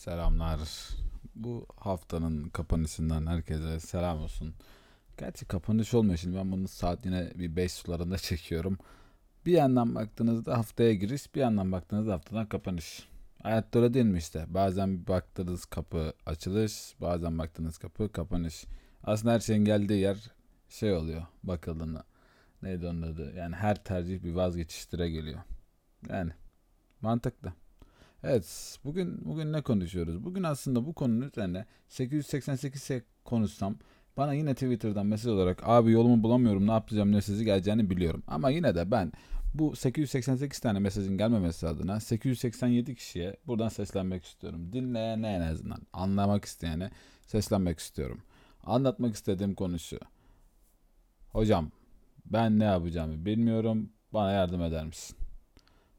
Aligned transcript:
Selamlar. 0.00 0.60
Bu 1.34 1.66
haftanın 1.76 2.48
kapanışından 2.48 3.26
herkese 3.26 3.80
selam 3.80 4.18
olsun. 4.18 4.54
Gerçi 5.18 5.44
kapanış 5.44 5.94
olmuyor 5.94 6.16
şimdi 6.16 6.36
ben 6.36 6.52
bunu 6.52 6.68
saat 6.68 7.06
yine 7.06 7.32
bir 7.34 7.56
5 7.56 7.72
sularında 7.72 8.18
çekiyorum. 8.28 8.78
Bir 9.46 9.52
yandan 9.52 9.94
baktığınızda 9.94 10.58
haftaya 10.58 10.94
giriş, 10.94 11.34
bir 11.34 11.40
yandan 11.40 11.72
baktığınızda 11.72 12.12
haftadan 12.12 12.46
kapanış. 12.46 13.08
Hayatta 13.42 13.78
öyle 13.78 13.94
değil 13.94 14.06
mi 14.06 14.18
işte? 14.18 14.44
Bazen 14.48 15.06
baktığınız 15.06 15.64
kapı 15.64 16.12
açılış, 16.26 16.94
bazen 17.00 17.38
baktığınız 17.38 17.78
kapı 17.78 18.12
kapanış. 18.12 18.64
Aslında 19.04 19.34
her 19.34 19.40
şeyin 19.40 19.64
geldiği 19.64 20.00
yer 20.00 20.30
şey 20.68 20.92
oluyor 20.92 21.22
bakıldığında. 21.42 22.04
Neydi 22.62 22.86
onun 22.86 23.02
adı? 23.02 23.34
Yani 23.36 23.56
her 23.56 23.84
tercih 23.84 24.22
bir 24.22 24.32
vazgeçiştire 24.32 25.10
geliyor. 25.10 25.40
Yani 26.08 26.32
mantıklı. 27.00 27.52
Evet, 28.24 28.78
bugün 28.84 29.24
bugün 29.24 29.52
ne 29.52 29.62
konuşuyoruz? 29.62 30.24
Bugün 30.24 30.42
aslında 30.42 30.86
bu 30.86 30.92
konunun 30.94 31.28
üzerine 31.28 31.66
888 31.88 32.90
konuşsam 33.24 33.76
bana 34.16 34.34
yine 34.34 34.54
Twitter'dan 34.54 35.06
mesaj 35.06 35.26
olarak 35.26 35.68
abi 35.68 35.92
yolumu 35.92 36.22
bulamıyorum 36.22 36.66
ne 36.66 36.70
yapacağım 36.72 37.12
ne 37.12 37.20
sizi 37.22 37.44
geleceğini 37.44 37.90
biliyorum. 37.90 38.22
Ama 38.26 38.50
yine 38.50 38.74
de 38.74 38.90
ben 38.90 39.12
bu 39.54 39.76
888 39.76 40.60
tane 40.60 40.78
mesajın 40.78 41.18
gelmemesi 41.18 41.68
adına 41.68 42.00
887 42.00 42.94
kişiye 42.94 43.36
buradan 43.46 43.68
seslenmek 43.68 44.24
istiyorum. 44.24 44.72
Dinleyene 44.72 45.28
en 45.28 45.40
azından 45.40 45.78
anlamak 45.92 46.44
isteyene 46.44 46.90
seslenmek 47.26 47.78
istiyorum. 47.78 48.22
Anlatmak 48.64 49.14
istediğim 49.14 49.54
konu 49.54 49.78
şu. 49.78 49.98
Hocam 51.28 51.70
ben 52.26 52.58
ne 52.58 52.64
yapacağımı 52.64 53.24
bilmiyorum. 53.24 53.92
Bana 54.12 54.32
yardım 54.32 54.62
eder 54.62 54.86
misin? 54.86 55.16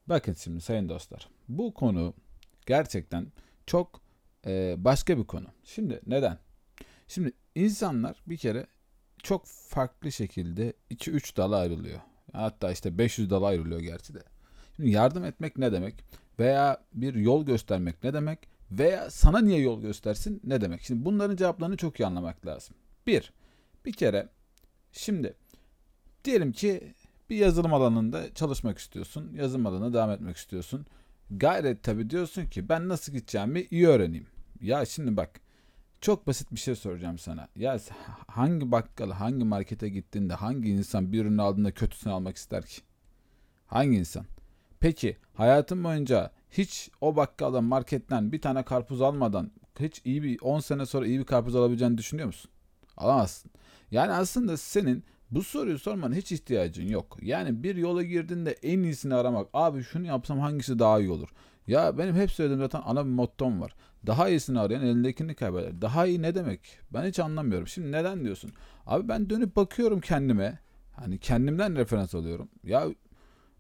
Bakın 0.08 0.34
şimdi 0.34 0.62
sayın 0.62 0.90
dostlar. 0.90 1.28
Bu 1.58 1.74
konu 1.74 2.14
gerçekten 2.66 3.28
çok 3.66 4.02
e, 4.46 4.76
başka 4.78 5.18
bir 5.18 5.24
konu. 5.24 5.48
Şimdi 5.64 6.02
neden? 6.08 6.38
Şimdi 7.08 7.32
insanlar 7.56 8.24
bir 8.28 8.38
kere 8.38 8.68
çok 9.24 9.46
farklı 9.46 10.12
şekilde 10.12 10.74
2-3 10.92 11.38
dala 11.38 11.58
ayrılıyor. 11.58 12.00
Hatta 12.34 12.72
işte 12.72 12.98
500 12.98 13.30
dala 13.30 13.48
ayrılıyor 13.48 13.80
gerçi 13.80 14.14
de. 14.14 14.24
Şimdi 14.76 14.90
yardım 14.90 15.26
etmek 15.26 15.58
ne 15.58 15.72
demek? 15.72 16.04
Veya 16.40 16.84
bir 16.94 17.16
yol 17.16 17.46
göstermek 17.46 18.04
ne 18.04 18.14
demek? 18.14 18.40
Veya 18.72 19.10
sana 19.10 19.40
niye 19.40 19.60
yol 19.60 19.82
göstersin 19.82 20.42
ne 20.44 20.62
demek? 20.62 20.82
Şimdi 20.82 21.06
bunların 21.06 21.36
cevaplarını 21.36 21.78
çok 21.78 22.00
iyi 22.00 22.06
anlamak 22.06 22.46
lazım. 22.46 22.76
Bir, 23.08 23.34
bir 23.86 23.94
kere 23.94 24.30
şimdi 24.92 25.34
diyelim 26.26 26.52
ki 26.52 26.94
bir 27.30 27.36
yazılım 27.36 27.74
alanında 27.74 28.34
çalışmak 28.34 28.78
istiyorsun. 28.78 29.34
Yazılım 29.34 29.66
alanına 29.66 29.94
devam 29.94 30.12
etmek 30.12 30.38
istiyorsun. 30.38 30.86
Gayret 31.38 31.84
tabi 31.84 32.10
diyorsun 32.10 32.46
ki 32.46 32.70
ben 32.70 32.90
nasıl 32.90 33.12
gideceğimi 33.14 33.68
iyi 33.72 33.88
öğreneyim. 33.88 34.28
Ya 34.62 34.86
şimdi 34.86 35.18
bak 35.18 35.30
çok 36.02 36.28
basit 36.28 36.52
bir 36.52 36.60
şey 36.60 36.76
soracağım 36.76 37.18
sana. 37.18 37.48
Ya 37.56 37.80
hangi 38.28 38.72
bakkala, 38.72 39.20
hangi 39.20 39.46
markete 39.46 39.90
gittiğinde 39.90 40.34
hangi 40.34 40.70
insan 40.70 41.12
bir 41.14 41.22
ürünü 41.22 41.42
aldığında 41.42 41.72
kötüsünü 41.72 42.14
almak 42.14 42.38
ister 42.38 42.66
ki? 42.66 42.82
Hangi 43.68 43.98
insan? 43.98 44.26
Peki 44.80 45.18
hayatın 45.34 45.84
boyunca 45.84 46.32
hiç 46.52 46.90
o 47.02 47.16
bakkala 47.16 47.62
marketten 47.62 48.32
bir 48.32 48.42
tane 48.42 48.64
karpuz 48.64 49.02
almadan 49.02 49.52
hiç 49.80 50.02
iyi 50.06 50.24
bir 50.24 50.40
10 50.42 50.60
sene 50.60 50.86
sonra 50.86 51.06
iyi 51.08 51.20
bir 51.20 51.26
karpuz 51.26 51.56
alabileceğini 51.56 51.98
düşünüyor 51.98 52.28
musun? 52.28 52.52
Alamazsın. 52.98 53.52
Yani 53.92 54.12
aslında 54.12 54.58
senin 54.58 55.04
bu 55.32 55.44
soruyu 55.44 55.80
sormanın 55.80 56.16
hiç 56.16 56.32
ihtiyacın 56.32 56.88
yok. 56.88 57.18
Yani 57.22 57.64
bir 57.64 57.76
yola 57.76 58.04
girdiğinde 58.04 58.52
en 58.52 58.80
iyisini 58.80 59.16
aramak. 59.16 59.48
Abi 59.54 59.84
şunu 59.84 60.08
yapsam 60.08 60.40
hangisi 60.40 60.80
daha 60.80 61.00
iyi 61.00 61.12
olur? 61.12 61.30
Ya 61.68 61.98
benim 61.98 62.16
hep 62.16 62.32
söylediğim 62.32 62.62
zaten 62.62 62.82
ana 62.86 63.06
bir 63.06 63.12
mottom 63.12 63.62
var. 63.62 63.76
Daha 64.08 64.30
iyisini 64.30 64.60
arayan 64.60 64.84
elindekini 64.84 65.36
kaybeder. 65.36 65.82
Daha 65.82 66.06
iyi 66.06 66.22
ne 66.22 66.36
demek? 66.36 66.80
Ben 66.94 67.08
hiç 67.08 67.20
anlamıyorum. 67.20 67.68
Şimdi 67.68 67.92
neden 67.92 68.24
diyorsun? 68.24 68.52
Abi 68.86 69.08
ben 69.08 69.30
dönüp 69.30 69.56
bakıyorum 69.56 70.02
kendime. 70.02 70.60
Hani 70.92 71.18
kendimden 71.20 71.76
referans 71.76 72.16
alıyorum. 72.16 72.50
Ya 72.64 72.88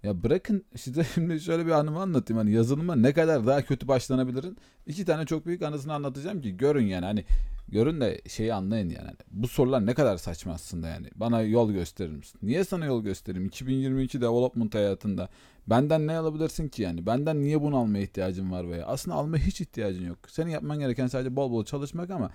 ya 0.03 0.23
bırakın 0.23 0.65
size 0.75 1.03
şimdi 1.13 1.39
şöyle 1.39 1.65
bir 1.65 1.71
anımı 1.71 1.99
anlatayım. 1.99 2.37
Hani 2.37 2.51
yazılıma 2.51 2.95
ne 2.95 3.13
kadar 3.13 3.47
daha 3.47 3.61
kötü 3.61 3.87
başlanabilirin. 3.87 4.57
İki 4.85 5.05
tane 5.05 5.25
çok 5.25 5.45
büyük 5.45 5.61
anısını 5.61 5.93
anlatacağım 5.93 6.41
ki 6.41 6.57
görün 6.57 6.85
yani. 6.85 7.05
Hani 7.05 7.25
Görün 7.71 8.01
de 8.01 8.21
şeyi 8.27 8.53
anlayın 8.53 8.89
yani. 8.89 9.05
Hani 9.05 9.17
bu 9.31 9.47
sorular 9.47 9.85
ne 9.85 9.93
kadar 9.93 10.17
saçma 10.17 10.53
aslında 10.53 10.87
yani. 10.87 11.07
Bana 11.15 11.41
yol 11.41 11.71
gösterir 11.71 12.11
misin? 12.11 12.39
Niye 12.43 12.63
sana 12.63 12.85
yol 12.85 13.03
göstereyim? 13.03 13.45
2022 13.47 14.21
development 14.21 14.75
hayatında 14.75 15.29
benden 15.67 16.07
ne 16.07 16.17
alabilirsin 16.17 16.67
ki 16.67 16.81
yani? 16.81 17.05
Benden 17.05 17.41
niye 17.41 17.61
bunu 17.61 17.77
almaya 17.77 18.03
ihtiyacın 18.03 18.51
var 18.51 18.69
veya? 18.69 18.85
Aslında 18.85 19.17
almaya 19.17 19.37
hiç 19.37 19.61
ihtiyacın 19.61 20.05
yok. 20.07 20.17
Senin 20.27 20.51
yapman 20.51 20.79
gereken 20.79 21.07
sadece 21.07 21.35
bol 21.35 21.51
bol 21.51 21.65
çalışmak 21.65 22.09
ama 22.09 22.31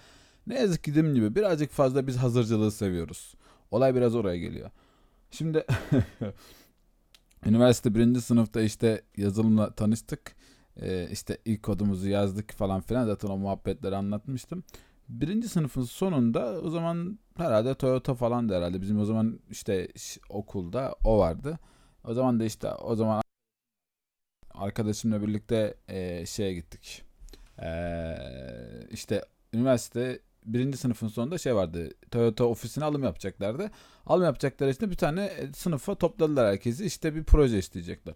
ne 0.46 0.60
yazık 0.60 0.84
ki 0.84 0.90
dediğim 0.90 1.14
gibi 1.14 1.34
birazcık 1.34 1.70
fazla 1.70 2.06
biz 2.06 2.16
hazırcılığı 2.16 2.72
seviyoruz. 2.72 3.34
Olay 3.70 3.94
biraz 3.94 4.14
oraya 4.14 4.38
geliyor. 4.38 4.70
Şimdi 5.30 5.66
üniversite 7.46 7.94
birinci 7.94 8.20
sınıfta 8.20 8.60
işte 8.60 9.02
yazılımla 9.16 9.74
tanıştık. 9.74 10.36
Ee, 10.80 11.08
işte 11.12 11.38
ilk 11.44 11.62
kodumuzu 11.62 12.08
yazdık 12.08 12.52
falan 12.52 12.80
filan 12.80 13.06
zaten 13.06 13.28
o 13.28 13.36
muhabbetleri 13.36 13.96
anlatmıştım 13.96 14.64
birinci 15.08 15.48
sınıfın 15.48 15.82
sonunda 15.82 16.60
o 16.60 16.70
zaman 16.70 17.18
herhalde 17.36 17.74
Toyota 17.74 18.14
falan 18.14 18.48
da 18.48 18.56
herhalde 18.56 18.80
bizim 18.80 19.00
o 19.00 19.04
zaman 19.04 19.40
işte 19.50 19.88
okulda 20.28 20.94
o 21.04 21.18
vardı. 21.18 21.58
O 22.04 22.14
zaman 22.14 22.40
da 22.40 22.44
işte 22.44 22.74
o 22.74 22.94
zaman 22.94 23.22
arkadaşımla 24.50 25.22
birlikte 25.22 25.74
e, 25.88 26.26
şeye 26.26 26.54
gittik. 26.54 27.04
E, 27.62 27.68
işte 28.90 29.24
üniversite 29.52 30.20
birinci 30.46 30.78
sınıfın 30.78 31.08
sonunda 31.08 31.38
şey 31.38 31.54
vardı. 31.54 31.90
Toyota 32.10 32.44
ofisine 32.44 32.84
alım 32.84 33.04
yapacaklardı. 33.04 33.70
Alım 34.06 34.24
yapacaklar 34.24 34.68
işte 34.68 34.90
bir 34.90 34.96
tane 34.96 35.32
sınıfa 35.54 35.94
topladılar 35.94 36.46
herkesi. 36.46 36.84
İşte 36.84 37.14
bir 37.14 37.24
proje 37.24 37.58
isteyecekler. 37.58 38.14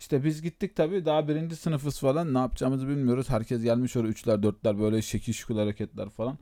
İşte 0.00 0.24
biz 0.24 0.42
gittik 0.42 0.76
tabii 0.76 1.04
daha 1.04 1.28
birinci 1.28 1.56
sınıfız 1.56 2.00
falan 2.00 2.34
ne 2.34 2.38
yapacağımızı 2.38 2.88
bilmiyoruz. 2.88 3.30
Herkes 3.30 3.62
gelmiş 3.62 3.96
oraya 3.96 4.08
üçler 4.08 4.42
dörtler 4.42 4.78
böyle 4.78 5.02
şekil 5.02 5.32
şukul 5.32 5.58
hareketler 5.58 6.10
falan. 6.10 6.38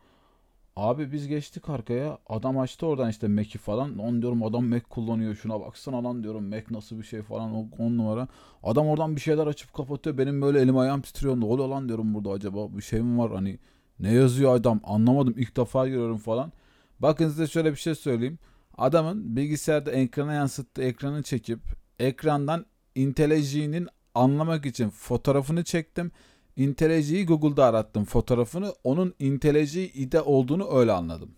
Abi 0.77 1.13
biz 1.13 1.29
geçtik 1.29 1.69
arkaya 1.69 2.19
adam 2.29 2.59
açtı 2.59 2.87
oradan 2.87 3.11
işte 3.11 3.29
Mac'i 3.29 3.59
falan. 3.59 3.99
On 3.99 4.23
diyorum 4.23 4.43
adam 4.43 4.67
Mac 4.67 4.85
kullanıyor 4.89 5.35
şuna 5.35 5.61
baksana 5.61 6.05
lan 6.05 6.23
diyorum 6.23 6.49
Mac 6.49 6.65
nasıl 6.71 6.99
bir 6.99 7.03
şey 7.03 7.23
falan 7.23 7.55
o 7.55 7.67
on 7.79 7.99
numara. 7.99 8.29
Adam 8.63 8.87
oradan 8.87 9.17
bir 9.17 9.21
şeyler 9.21 9.47
açıp 9.47 9.73
kapatıyor 9.73 10.19
benim 10.19 10.43
böyle 10.43 10.61
elim 10.61 10.79
ayağım 10.79 11.01
titriyor. 11.01 11.41
Ne 11.41 11.45
oluyor 11.45 11.69
lan 11.69 11.89
diyorum 11.89 12.15
burada 12.15 12.31
acaba 12.31 12.77
bir 12.77 12.83
şey 12.83 13.01
mi 13.03 13.19
var 13.19 13.33
hani 13.33 13.59
ne 14.01 14.13
yazıyor 14.13 14.55
adam 14.55 14.81
anlamadım 14.85 15.35
ilk 15.37 15.57
defa 15.57 15.89
görüyorum 15.89 16.19
falan. 16.19 16.53
Bakın 17.01 17.29
size 17.29 17.47
şöyle 17.47 17.73
bir 17.73 17.77
şey 17.77 17.95
söyleyeyim. 17.95 18.39
Adamın 18.79 19.37
bilgisayarda 19.37 19.91
ekrana 19.91 20.33
yansıttığı 20.33 20.83
ekranı 20.83 21.23
çekip 21.23 21.61
ekrandan 21.99 22.67
IntelliJ'nin 22.95 23.89
anlamak 24.15 24.67
için 24.67 24.91
fotoğrafını 24.91 25.65
çektim. 25.65 26.11
IntelliJ'yi 26.57 27.27
Google'da 27.27 27.65
arattım 27.65 28.05
fotoğrafını. 28.05 28.75
Onun 28.85 29.15
IntelliJ 29.19 29.77
ide 29.77 30.21
olduğunu 30.21 30.79
öyle 30.79 30.93
anladım. 30.93 31.31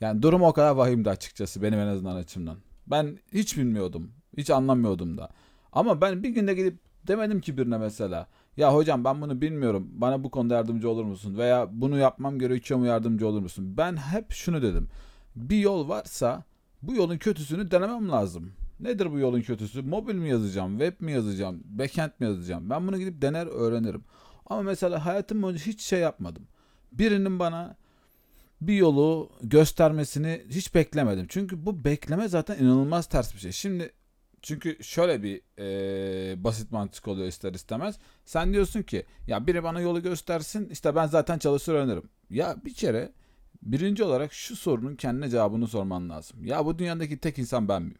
Yani 0.00 0.22
durum 0.22 0.42
o 0.42 0.52
kadar 0.52 0.70
vahimdi 0.70 1.10
açıkçası 1.10 1.62
benim 1.62 1.78
en 1.78 1.86
azından 1.86 2.16
açımdan. 2.16 2.56
Ben 2.86 3.18
hiç 3.32 3.56
bilmiyordum. 3.56 4.12
Hiç 4.36 4.50
anlamıyordum 4.50 5.18
da. 5.18 5.30
Ama 5.72 6.00
ben 6.00 6.22
bir 6.22 6.28
günde 6.28 6.54
gidip 6.54 6.78
demedim 7.06 7.40
ki 7.40 7.58
birine 7.58 7.78
mesela. 7.78 8.26
Ya 8.56 8.74
hocam 8.74 9.04
ben 9.04 9.22
bunu 9.22 9.40
bilmiyorum. 9.40 9.88
Bana 9.92 10.24
bu 10.24 10.30
konuda 10.30 10.54
yardımcı 10.54 10.90
olur 10.90 11.04
musun? 11.04 11.36
Veya 11.38 11.68
bunu 11.72 11.98
yapmam 11.98 12.38
gerekiyor 12.38 12.80
mu 12.80 12.86
yardımcı 12.86 13.28
olur 13.28 13.40
musun? 13.40 13.74
Ben 13.76 13.96
hep 13.96 14.32
şunu 14.32 14.62
dedim. 14.62 14.88
Bir 15.36 15.58
yol 15.58 15.88
varsa 15.88 16.44
bu 16.82 16.94
yolun 16.94 17.18
kötüsünü 17.18 17.70
denemem 17.70 18.08
lazım. 18.08 18.52
Nedir 18.80 19.12
bu 19.12 19.18
yolun 19.18 19.40
kötüsü? 19.40 19.82
Mobil 19.82 20.14
mi 20.14 20.28
yazacağım? 20.28 20.78
Web 20.78 21.00
mi 21.00 21.12
yazacağım? 21.12 21.62
Backend 21.64 22.10
mi 22.20 22.26
yazacağım? 22.26 22.70
Ben 22.70 22.86
bunu 22.86 22.98
gidip 22.98 23.22
dener 23.22 23.46
öğrenirim. 23.46 24.04
Ama 24.46 24.62
mesela 24.62 25.06
hayatım 25.06 25.42
boyunca 25.42 25.66
hiç 25.66 25.80
şey 25.80 26.00
yapmadım. 26.00 26.42
Birinin 26.92 27.38
bana 27.38 27.76
bir 28.60 28.74
yolu 28.74 29.30
göstermesini 29.42 30.42
hiç 30.50 30.74
beklemedim. 30.74 31.26
Çünkü 31.28 31.66
bu 31.66 31.84
bekleme 31.84 32.28
zaten 32.28 32.58
inanılmaz 32.58 33.06
ters 33.06 33.34
bir 33.34 33.40
şey. 33.40 33.52
Şimdi 33.52 33.92
çünkü 34.46 34.84
şöyle 34.84 35.22
bir 35.22 35.40
e, 35.58 36.44
basit 36.44 36.72
mantık 36.72 37.08
oluyor 37.08 37.28
ister 37.28 37.54
istemez. 37.54 37.98
Sen 38.24 38.52
diyorsun 38.52 38.82
ki 38.82 39.06
ya 39.26 39.46
biri 39.46 39.62
bana 39.62 39.80
yolu 39.80 40.02
göstersin 40.02 40.68
işte 40.72 40.96
ben 40.96 41.06
zaten 41.06 41.38
çalışır 41.38 41.74
öğrenirim. 41.74 42.08
Ya 42.30 42.56
bir 42.64 42.74
kere 42.74 43.12
birinci 43.62 44.04
olarak 44.04 44.32
şu 44.32 44.56
sorunun 44.56 44.94
kendine 44.94 45.28
cevabını 45.28 45.66
sorman 45.66 46.10
lazım. 46.10 46.44
Ya 46.44 46.66
bu 46.66 46.78
dünyadaki 46.78 47.18
tek 47.18 47.38
insan 47.38 47.68
ben 47.68 47.82
miyim? 47.82 47.98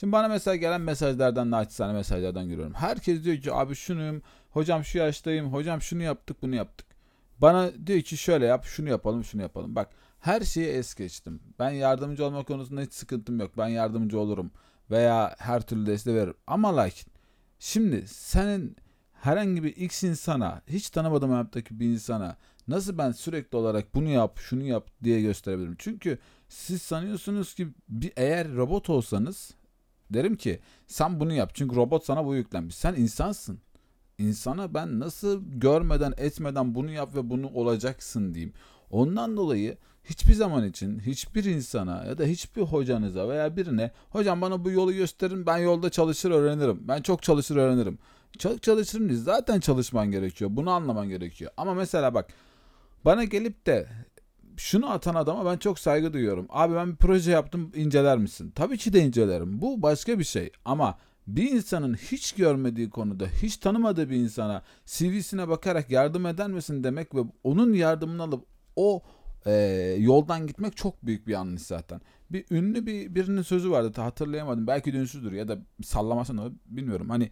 Şimdi 0.00 0.12
bana 0.12 0.28
mesela 0.28 0.56
gelen 0.56 0.80
mesajlardan 0.80 1.50
naçizane 1.50 1.92
mesajlardan 1.92 2.48
görüyorum. 2.48 2.74
Herkes 2.74 3.24
diyor 3.24 3.36
ki 3.36 3.52
abi 3.52 3.74
şunuyum, 3.74 4.22
hocam 4.50 4.84
şu 4.84 4.98
yaştayım, 4.98 5.52
hocam 5.52 5.80
şunu 5.82 6.02
yaptık 6.02 6.42
bunu 6.42 6.54
yaptık. 6.54 6.86
Bana 7.38 7.86
diyor 7.86 8.00
ki 8.00 8.16
şöyle 8.16 8.46
yap, 8.46 8.64
şunu 8.64 8.88
yapalım, 8.88 9.24
şunu 9.24 9.42
yapalım. 9.42 9.74
Bak 9.74 9.90
her 10.20 10.40
şeyi 10.40 10.66
es 10.66 10.94
geçtim. 10.94 11.40
Ben 11.58 11.70
yardımcı 11.70 12.24
olma 12.24 12.44
konusunda 12.44 12.80
hiç 12.80 12.92
sıkıntım 12.92 13.40
yok. 13.40 13.58
Ben 13.58 13.68
yardımcı 13.68 14.20
olurum 14.20 14.50
veya 14.90 15.34
her 15.38 15.62
türlü 15.62 15.86
desteği 15.86 16.14
veririm. 16.16 16.36
Ama 16.46 16.76
lakin 16.76 17.12
şimdi 17.58 18.08
senin 18.08 18.76
herhangi 19.12 19.64
bir 19.64 19.76
X 19.76 20.02
insana, 20.02 20.62
hiç 20.66 20.90
tanımadığım 20.90 21.30
hayattaki 21.30 21.80
bir 21.80 21.86
insana 21.86 22.36
nasıl 22.68 22.98
ben 22.98 23.12
sürekli 23.12 23.56
olarak 23.56 23.94
bunu 23.94 24.08
yap, 24.08 24.38
şunu 24.38 24.62
yap 24.62 24.90
diye 25.04 25.20
gösterebilirim? 25.20 25.76
Çünkü 25.78 26.18
siz 26.48 26.82
sanıyorsunuz 26.82 27.54
ki 27.54 27.68
bir, 27.88 28.12
eğer 28.16 28.54
robot 28.54 28.90
olsanız 28.90 29.50
derim 30.10 30.36
ki 30.36 30.60
sen 30.86 31.20
bunu 31.20 31.32
yap. 31.32 31.50
Çünkü 31.54 31.76
robot 31.76 32.04
sana 32.04 32.26
bu 32.26 32.34
yüklenmiş. 32.34 32.74
Sen 32.74 32.94
insansın. 32.94 33.60
İnsana 34.18 34.74
ben 34.74 35.00
nasıl 35.00 35.42
görmeden 35.46 36.14
etmeden 36.16 36.74
bunu 36.74 36.90
yap 36.90 37.14
ve 37.14 37.30
bunu 37.30 37.48
olacaksın 37.48 38.34
diyeyim. 38.34 38.52
Ondan 38.90 39.36
dolayı 39.36 39.78
hiçbir 40.10 40.34
zaman 40.34 40.68
için 40.68 41.00
hiçbir 41.00 41.44
insana 41.44 42.04
ya 42.04 42.18
da 42.18 42.24
hiçbir 42.24 42.62
hocanıza 42.62 43.28
veya 43.28 43.56
birine 43.56 43.90
hocam 44.10 44.40
bana 44.40 44.64
bu 44.64 44.70
yolu 44.70 44.92
gösterin 44.92 45.46
ben 45.46 45.58
yolda 45.58 45.90
çalışır 45.90 46.30
öğrenirim. 46.30 46.78
Ben 46.88 47.02
çok 47.02 47.22
çalışır 47.22 47.56
öğrenirim. 47.56 47.98
Çok 48.38 48.62
çalışırım 48.62 49.08
değil 49.08 49.20
zaten 49.20 49.60
çalışman 49.60 50.10
gerekiyor. 50.10 50.50
Bunu 50.52 50.70
anlaman 50.70 51.08
gerekiyor. 51.08 51.50
Ama 51.56 51.74
mesela 51.74 52.14
bak 52.14 52.28
bana 53.04 53.24
gelip 53.24 53.66
de 53.66 53.86
şunu 54.56 54.90
atan 54.90 55.14
adama 55.14 55.52
ben 55.52 55.56
çok 55.56 55.78
saygı 55.78 56.12
duyuyorum. 56.12 56.46
Abi 56.48 56.74
ben 56.74 56.90
bir 56.92 56.96
proje 56.96 57.30
yaptım 57.30 57.72
inceler 57.74 58.18
misin? 58.18 58.52
Tabii 58.54 58.78
ki 58.78 58.92
de 58.92 59.00
incelerim. 59.00 59.62
Bu 59.62 59.82
başka 59.82 60.18
bir 60.18 60.24
şey 60.24 60.50
ama 60.64 60.98
bir 61.26 61.50
insanın 61.50 61.94
hiç 61.94 62.32
görmediği 62.32 62.90
konuda, 62.90 63.26
hiç 63.42 63.56
tanımadığı 63.56 64.10
bir 64.10 64.16
insana 64.16 64.62
CV'sine 64.86 65.48
bakarak 65.48 65.90
yardım 65.90 66.26
eder 66.26 66.48
misin 66.48 66.84
demek 66.84 67.14
ve 67.14 67.20
onun 67.44 67.72
yardımını 67.72 68.22
alıp 68.22 68.44
o 68.76 69.02
e, 69.46 69.52
yoldan 69.98 70.46
gitmek 70.46 70.76
çok 70.76 71.06
büyük 71.06 71.26
bir 71.26 71.32
yanlış 71.32 71.62
zaten. 71.62 72.00
Bir 72.30 72.44
ünlü 72.50 72.86
bir 72.86 73.14
birinin 73.14 73.42
sözü 73.42 73.70
vardı 73.70 74.00
hatırlayamadım. 74.00 74.66
Belki 74.66 74.92
de 74.92 74.96
ünsüzdür 74.96 75.32
ya 75.32 75.48
da 75.48 75.58
sallamasını 75.84 76.52
bilmiyorum. 76.66 77.10
Hani 77.10 77.30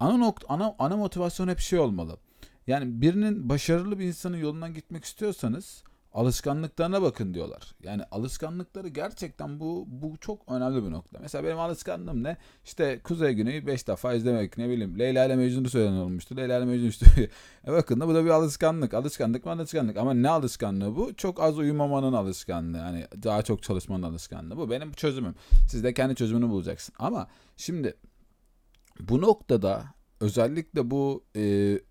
ana 0.00 0.16
nokta 0.16 0.46
ana 0.48 0.74
ana 0.78 0.96
motivasyon 0.96 1.48
hep 1.48 1.58
şey 1.58 1.78
olmalı. 1.78 2.18
Yani 2.66 3.00
birinin 3.00 3.48
başarılı 3.48 3.98
bir 3.98 4.04
insanın 4.04 4.36
yolundan 4.36 4.74
gitmek 4.74 5.04
istiyorsanız 5.04 5.84
alışkanlıklarına 6.12 7.02
bakın 7.02 7.34
diyorlar. 7.34 7.74
Yani 7.82 8.02
alışkanlıkları 8.10 8.88
gerçekten 8.88 9.60
bu 9.60 9.84
bu 9.88 10.16
çok 10.20 10.52
önemli 10.52 10.84
bir 10.84 10.90
nokta. 10.90 11.18
Mesela 11.20 11.44
benim 11.44 11.58
alışkanlığım 11.58 12.22
ne? 12.22 12.36
İşte 12.64 13.00
Kuzey 13.04 13.34
Güney'i 13.34 13.66
5 13.66 13.88
defa 13.88 14.14
izlemek 14.14 14.58
ne 14.58 14.68
bileyim. 14.68 14.98
Leyla 14.98 15.24
ile 15.24 15.36
Mecnun'u 15.36 15.68
söylen 15.68 15.92
olmuştu. 15.92 16.36
Leyla 16.36 16.58
ile 16.58 16.64
Mecnun 16.64 16.88
işte. 16.88 17.06
e 17.66 17.72
bakın 17.72 18.00
da 18.00 18.08
bu 18.08 18.14
da 18.14 18.24
bir 18.24 18.30
alışkanlık. 18.30 18.94
Alışkanlık 18.94 19.44
mı 19.44 19.52
alışkanlık. 19.52 19.96
Ama 19.96 20.14
ne 20.14 20.28
alışkanlığı 20.28 20.96
bu? 20.96 21.14
Çok 21.16 21.42
az 21.42 21.58
uyumamanın 21.58 22.12
alışkanlığı. 22.12 22.78
Hani 22.78 23.06
daha 23.22 23.42
çok 23.42 23.62
çalışmanın 23.62 24.02
alışkanlığı. 24.02 24.56
Bu 24.56 24.70
benim 24.70 24.92
çözümüm. 24.92 25.34
Siz 25.68 25.84
de 25.84 25.94
kendi 25.94 26.14
çözümünü 26.14 26.48
bulacaksın. 26.48 26.94
Ama 26.98 27.28
şimdi 27.56 27.94
bu 29.00 29.20
noktada 29.20 29.84
özellikle 30.20 30.90
bu 30.90 31.24
e, 31.36 31.40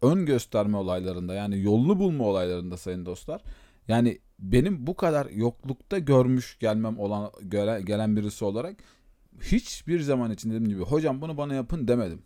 ön 0.01 0.25
gösterme 0.25 0.77
olaylarında 0.77 1.33
yani 1.33 1.61
yolunu 1.61 1.99
bulma 1.99 2.23
olaylarında 2.23 2.77
sayın 2.77 3.05
dostlar 3.05 3.41
yani 3.89 4.19
benim 4.39 4.87
bu 4.87 4.95
kadar 4.95 5.25
yoklukta 5.25 5.99
görmüş 5.99 6.57
gelmem 6.59 6.99
olan 6.99 7.31
göre, 7.41 7.81
gelen 7.81 8.15
birisi 8.15 8.45
olarak 8.45 8.75
hiçbir 9.41 9.99
zaman 9.99 10.31
için 10.31 10.49
dediğim 10.49 10.69
gibi 10.69 10.81
hocam 10.81 11.21
bunu 11.21 11.37
bana 11.37 11.53
yapın 11.53 11.87
demedim. 11.87 12.21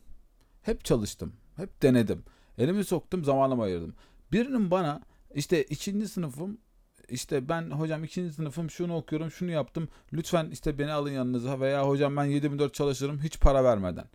Hep 0.62 0.86
çalıştım. 0.86 1.34
Hep 1.56 1.82
denedim. 1.82 2.24
Elimi 2.58 2.84
soktum 2.84 3.24
zamanımı 3.24 3.64
ayırdım. 3.64 3.96
Birinin 4.32 4.72
bana 4.72 5.02
işte 5.36 5.64
ikinci 5.64 6.08
sınıfım 6.08 6.58
işte 7.10 7.50
ben 7.50 7.70
hocam 7.70 8.04
ikinci 8.04 8.34
sınıfım 8.34 8.70
şunu 8.70 8.96
okuyorum 8.96 9.32
şunu 9.32 9.52
yaptım 9.52 9.88
lütfen 10.14 10.50
işte 10.52 10.80
beni 10.80 10.92
alın 10.92 11.12
yanınıza 11.12 11.60
veya 11.60 11.88
hocam 11.88 12.18
ben 12.18 12.26
7-24 12.26 12.72
çalışırım 12.72 13.20
hiç 13.20 13.40
para 13.40 13.64
vermeden. 13.64 14.06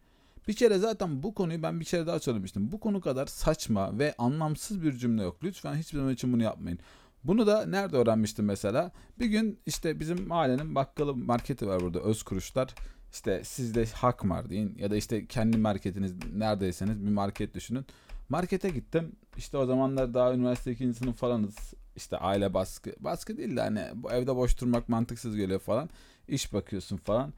Bir 0.48 0.52
kere 0.52 0.78
zaten 0.78 1.22
bu 1.22 1.34
konuyu 1.34 1.62
ben 1.62 1.80
bir 1.80 1.84
kere 1.84 2.06
daha 2.06 2.18
söylemiştim. 2.20 2.72
Bu 2.72 2.80
konu 2.80 3.00
kadar 3.00 3.26
saçma 3.26 3.98
ve 3.98 4.14
anlamsız 4.18 4.82
bir 4.82 4.92
cümle 4.92 5.22
yok. 5.22 5.36
Lütfen 5.44 5.74
hiçbir 5.74 5.98
zaman 5.98 6.12
için 6.12 6.32
bunu 6.32 6.42
yapmayın. 6.42 6.78
Bunu 7.24 7.46
da 7.46 7.66
nerede 7.66 7.96
öğrenmiştim 7.96 8.44
mesela? 8.44 8.92
Bir 9.18 9.26
gün 9.26 9.58
işte 9.66 10.00
bizim 10.00 10.28
mahallenin 10.28 10.74
bakkalı 10.74 11.16
marketi 11.16 11.66
var 11.66 11.80
burada 11.80 12.00
öz 12.00 12.22
kuruşlar. 12.22 12.74
İşte 13.12 13.44
sizde 13.44 13.86
hak 13.86 14.28
var 14.28 14.50
deyin 14.50 14.74
ya 14.78 14.90
da 14.90 14.96
işte 14.96 15.26
kendi 15.26 15.58
marketiniz 15.58 16.12
neredeyseniz 16.34 17.06
bir 17.06 17.10
market 17.10 17.54
düşünün. 17.54 17.86
Markete 18.28 18.70
gittim. 18.70 19.12
İşte 19.36 19.58
o 19.58 19.66
zamanlar 19.66 20.14
daha 20.14 20.34
üniversite 20.34 20.72
ikinci 20.72 20.98
sınıf 20.98 21.16
falanız. 21.16 21.56
İşte 21.96 22.16
aile 22.16 22.54
baskı. 22.54 22.92
Baskı 23.00 23.36
değil 23.36 23.56
de 23.56 23.60
hani 23.60 23.84
evde 24.10 24.36
boş 24.36 24.60
durmak 24.60 24.88
mantıksız 24.88 25.36
geliyor 25.36 25.60
falan. 25.60 25.90
İş 26.28 26.52
bakıyorsun 26.52 26.96
falan. 26.96 27.32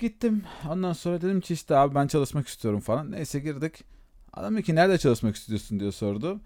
Gittim. 0.00 0.42
Ondan 0.68 0.92
sonra 0.92 1.20
dedim 1.20 1.40
ki 1.40 1.54
işte 1.54 1.76
abi 1.76 1.94
ben 1.94 2.06
çalışmak 2.06 2.48
istiyorum 2.48 2.80
falan. 2.80 3.10
Neyse 3.10 3.40
girdik. 3.40 3.84
Adam 4.32 4.54
dedi 4.54 4.62
ki 4.62 4.74
nerede 4.74 4.98
çalışmak 4.98 5.36
istiyorsun 5.36 5.80
diye 5.80 5.92
sordu. 5.92 6.40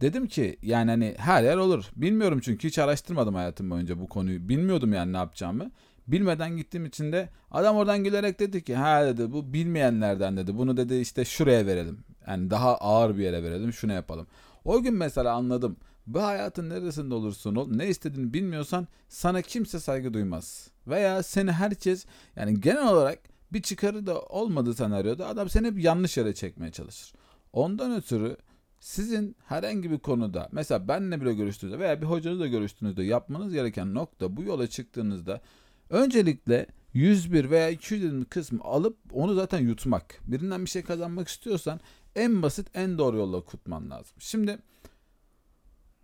Dedim 0.00 0.26
ki 0.26 0.58
yani 0.62 0.90
hani 0.90 1.14
her 1.18 1.42
yer 1.42 1.56
olur. 1.56 1.84
Bilmiyorum 1.96 2.40
çünkü 2.42 2.68
hiç 2.68 2.78
araştırmadım 2.78 3.34
hayatım 3.34 3.70
boyunca 3.70 4.00
bu 4.00 4.06
konuyu. 4.06 4.48
Bilmiyordum 4.48 4.92
yani 4.92 5.12
ne 5.12 5.16
yapacağımı. 5.16 5.70
Bilmeden 6.08 6.56
gittiğim 6.56 6.86
için 6.86 7.12
de 7.12 7.28
adam 7.50 7.76
oradan 7.76 8.04
gülerek 8.04 8.40
dedi 8.40 8.64
ki 8.64 8.74
ha 8.74 9.06
dedi 9.06 9.32
bu 9.32 9.52
bilmeyenlerden 9.52 10.36
dedi. 10.36 10.58
Bunu 10.58 10.76
dedi 10.76 10.94
işte 10.94 11.24
şuraya 11.24 11.66
verelim. 11.66 12.04
Yani 12.26 12.50
daha 12.50 12.76
ağır 12.76 13.16
bir 13.16 13.22
yere 13.22 13.42
verelim 13.42 13.72
şunu 13.72 13.92
yapalım. 13.92 14.26
O 14.64 14.82
gün 14.82 14.94
mesela 14.94 15.34
anladım. 15.34 15.76
Bu 16.06 16.22
hayatın 16.22 16.70
neresinde 16.70 17.14
olursun 17.14 17.54
ol 17.54 17.70
ne 17.70 17.88
istediğini 17.88 18.34
bilmiyorsan 18.34 18.88
sana 19.08 19.42
kimse 19.42 19.80
saygı 19.80 20.14
duymaz. 20.14 20.70
Veya 20.86 21.22
seni 21.22 21.52
herkes 21.52 22.06
yani 22.36 22.60
genel 22.60 22.88
olarak 22.88 23.18
bir 23.52 23.62
çıkarı 23.62 24.06
da 24.06 24.20
olmadığı 24.20 24.74
senaryoda 24.74 25.26
adam 25.26 25.48
seni 25.48 25.66
hep 25.66 25.78
yanlış 25.78 26.16
yere 26.16 26.34
çekmeye 26.34 26.72
çalışır. 26.72 27.12
Ondan 27.52 27.94
ötürü 27.94 28.36
sizin 28.84 29.36
herhangi 29.46 29.90
bir 29.90 29.98
konuda 29.98 30.48
mesela 30.52 30.88
benle 30.88 31.20
bile 31.20 31.34
görüştüğünüzde 31.34 31.78
veya 31.78 32.00
bir 32.00 32.06
hocanızla 32.06 32.46
görüştüğünüzde 32.46 33.02
yapmanız 33.02 33.52
gereken 33.52 33.94
nokta 33.94 34.36
bu 34.36 34.42
yola 34.42 34.66
çıktığınızda 34.66 35.40
öncelikle 35.90 36.66
101 36.92 37.50
veya 37.50 37.70
200 37.70 38.24
kısmı 38.28 38.64
alıp 38.64 38.96
onu 39.12 39.34
zaten 39.34 39.60
yutmak. 39.60 40.20
Birinden 40.26 40.64
bir 40.64 40.70
şey 40.70 40.82
kazanmak 40.82 41.28
istiyorsan 41.28 41.80
en 42.16 42.42
basit 42.42 42.66
en 42.74 42.98
doğru 42.98 43.16
yolla 43.16 43.40
kutman 43.40 43.90
lazım. 43.90 44.16
Şimdi 44.18 44.58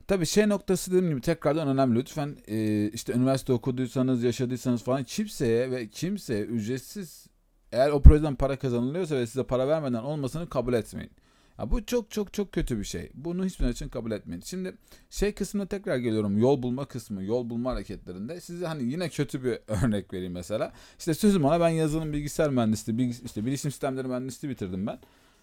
tabii 0.08 0.26
şey 0.26 0.48
noktası 0.48 0.90
dediğim 0.90 1.10
gibi 1.10 1.20
tekrardan 1.20 1.68
önemli. 1.68 1.98
Lütfen 1.98 2.36
e, 2.46 2.88
işte 2.88 3.12
üniversite 3.12 3.52
okuduysanız, 3.52 4.22
yaşadıysanız 4.22 4.82
falan 4.82 5.04
kimseye 5.04 5.70
ve 5.70 5.88
kimseye 5.88 6.42
ücretsiz 6.42 7.26
eğer 7.72 7.90
o 7.90 8.02
projeden 8.02 8.34
para 8.34 8.58
kazanılıyorsa 8.58 9.16
ve 9.16 9.26
size 9.26 9.44
para 9.44 9.68
vermeden 9.68 10.02
olmasını 10.02 10.48
kabul 10.48 10.72
etmeyin. 10.72 11.10
Ya 11.60 11.70
bu 11.70 11.86
çok 11.86 12.10
çok 12.10 12.32
çok 12.32 12.52
kötü 12.52 12.78
bir 12.78 12.84
şey. 12.84 13.10
Bunu 13.14 13.44
hiçbir 13.44 13.68
için 13.68 13.88
kabul 13.88 14.10
etmeyin. 14.10 14.40
Şimdi 14.40 14.74
şey 15.10 15.34
kısmına 15.34 15.66
tekrar 15.66 15.96
geliyorum. 15.96 16.38
Yol 16.38 16.62
bulma 16.62 16.84
kısmı, 16.84 17.24
yol 17.24 17.50
bulma 17.50 17.72
hareketlerinde. 17.72 18.40
Size 18.40 18.66
hani 18.66 18.82
yine 18.82 19.08
kötü 19.08 19.44
bir 19.44 19.58
örnek 19.84 20.12
vereyim 20.12 20.32
mesela. 20.32 20.72
İşte 20.98 21.14
sözüm 21.14 21.44
ona 21.44 21.60
ben 21.60 21.68
yazılım 21.68 22.12
bilgisayar 22.12 22.50
mühendisliği, 22.50 22.98
bilgis 22.98 23.22
işte 23.22 23.46
bilişim 23.46 23.70
sistemleri 23.70 24.08
mühendisliği 24.08 24.50
bitirdim 24.50 24.86
ben. 24.86 24.98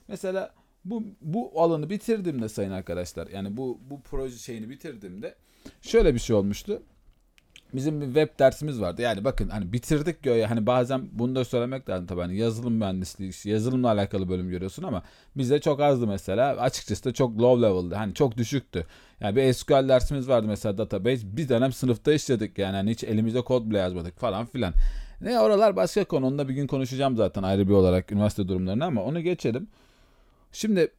Mesela 0.07 0.53
bu 0.85 1.03
bu 1.21 1.61
alanı 1.61 1.89
bitirdiğimde 1.89 2.49
sayın 2.49 2.71
arkadaşlar 2.71 3.27
yani 3.27 3.57
bu 3.57 3.79
bu 3.89 4.01
proje 4.01 4.37
şeyini 4.37 4.69
bitirdiğimde 4.69 5.35
şöyle 5.81 6.13
bir 6.13 6.19
şey 6.19 6.35
olmuştu 6.35 6.83
bizim 7.73 8.01
bir 8.01 8.05
web 8.05 8.39
dersimiz 8.39 8.81
vardı. 8.81 9.01
Yani 9.01 9.23
bakın 9.23 9.49
hani 9.49 9.73
bitirdik 9.73 10.23
göğe 10.23 10.45
hani 10.45 10.65
bazen 10.65 11.09
bunu 11.11 11.35
da 11.35 11.45
söylemek 11.45 11.89
lazım 11.89 12.07
tabii 12.07 12.21
hani 12.21 12.37
yazılım 12.37 12.73
mühendisliği 12.73 13.31
yazılımla 13.43 13.91
alakalı 13.91 14.29
bölüm 14.29 14.49
görüyorsun 14.49 14.83
ama 14.83 15.03
bizde 15.37 15.61
çok 15.61 15.81
azdı 15.81 16.07
mesela. 16.07 16.57
Açıkçası 16.57 17.03
da 17.03 17.13
çok 17.13 17.41
low 17.41 17.67
level'dı. 17.67 17.95
Hani 17.95 18.13
çok 18.13 18.37
düşüktü. 18.37 18.85
Yani 19.19 19.35
bir 19.35 19.53
SQL 19.53 19.89
dersimiz 19.89 20.29
vardı 20.29 20.47
mesela 20.47 20.77
database. 20.77 21.37
Bir 21.37 21.49
dönem 21.49 21.73
sınıfta 21.73 22.13
işledik 22.13 22.57
yani 22.57 22.75
hani 22.75 22.91
hiç 22.91 23.03
elimizde 23.03 23.41
kod 23.41 23.69
bile 23.69 23.77
yazmadık 23.77 24.19
falan 24.19 24.45
filan. 24.45 24.73
Ne 25.21 25.39
oralar 25.39 25.75
başka 25.75 26.03
konu. 26.03 26.25
Onu 26.25 26.37
da 26.37 26.49
bir 26.49 26.53
gün 26.53 26.67
konuşacağım 26.67 27.15
zaten 27.17 27.43
ayrı 27.43 27.67
bir 27.67 27.73
olarak 27.73 28.11
üniversite 28.11 28.47
durumlarını 28.47 28.85
ama 28.85 29.03
onu 29.03 29.21
geçelim. 29.21 29.67
Şimdi 30.51 30.91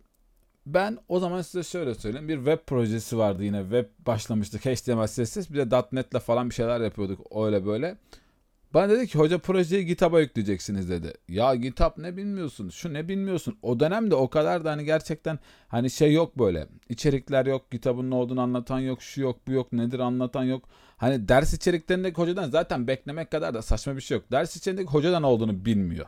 ben 0.74 0.98
o 1.08 1.20
zaman 1.20 1.42
size 1.42 1.62
şöyle 1.62 1.94
söyleyeyim. 1.94 2.28
Bir 2.28 2.36
web 2.36 2.58
projesi 2.66 3.18
vardı 3.18 3.44
yine. 3.44 3.60
Web 3.62 3.86
başlamıştık. 4.06 4.66
HTML, 4.66 5.06
CSS. 5.06 5.50
Bir 5.50 5.70
de 5.70 5.84
.NET'le 5.92 6.18
falan 6.18 6.50
bir 6.50 6.54
şeyler 6.54 6.80
yapıyorduk. 6.80 7.20
Öyle 7.36 7.66
böyle. 7.66 7.96
Bana 8.74 8.88
dedi 8.88 9.06
ki 9.06 9.18
hoca 9.18 9.38
projeyi 9.38 9.86
GitHub'a 9.86 10.20
yükleyeceksiniz 10.20 10.90
dedi. 10.90 11.12
Ya 11.28 11.54
GitHub 11.54 11.92
ne 11.96 12.16
bilmiyorsun? 12.16 12.68
Şu 12.68 12.92
ne 12.92 13.08
bilmiyorsun? 13.08 13.58
O 13.62 13.80
dönemde 13.80 14.14
o 14.14 14.30
kadar 14.30 14.64
da 14.64 14.70
hani 14.70 14.84
gerçekten 14.84 15.38
hani 15.68 15.90
şey 15.90 16.12
yok 16.12 16.38
böyle. 16.38 16.66
İçerikler 16.88 17.46
yok. 17.46 17.70
GitHub'ın 17.70 18.10
ne 18.10 18.14
olduğunu 18.14 18.40
anlatan 18.40 18.78
yok. 18.78 19.02
Şu 19.02 19.20
yok 19.20 19.40
bu 19.46 19.52
yok. 19.52 19.72
Nedir 19.72 19.98
anlatan 19.98 20.44
yok. 20.44 20.68
Hani 20.96 21.28
ders 21.28 21.54
içeriklerindeki 21.54 22.16
hocadan 22.16 22.50
zaten 22.50 22.86
beklemek 22.86 23.30
kadar 23.30 23.54
da 23.54 23.62
saçma 23.62 23.96
bir 23.96 24.00
şey 24.00 24.16
yok. 24.16 24.30
Ders 24.32 24.56
içeriğindeki 24.56 24.92
hocadan 24.92 25.22
olduğunu 25.22 25.64
bilmiyor 25.64 26.06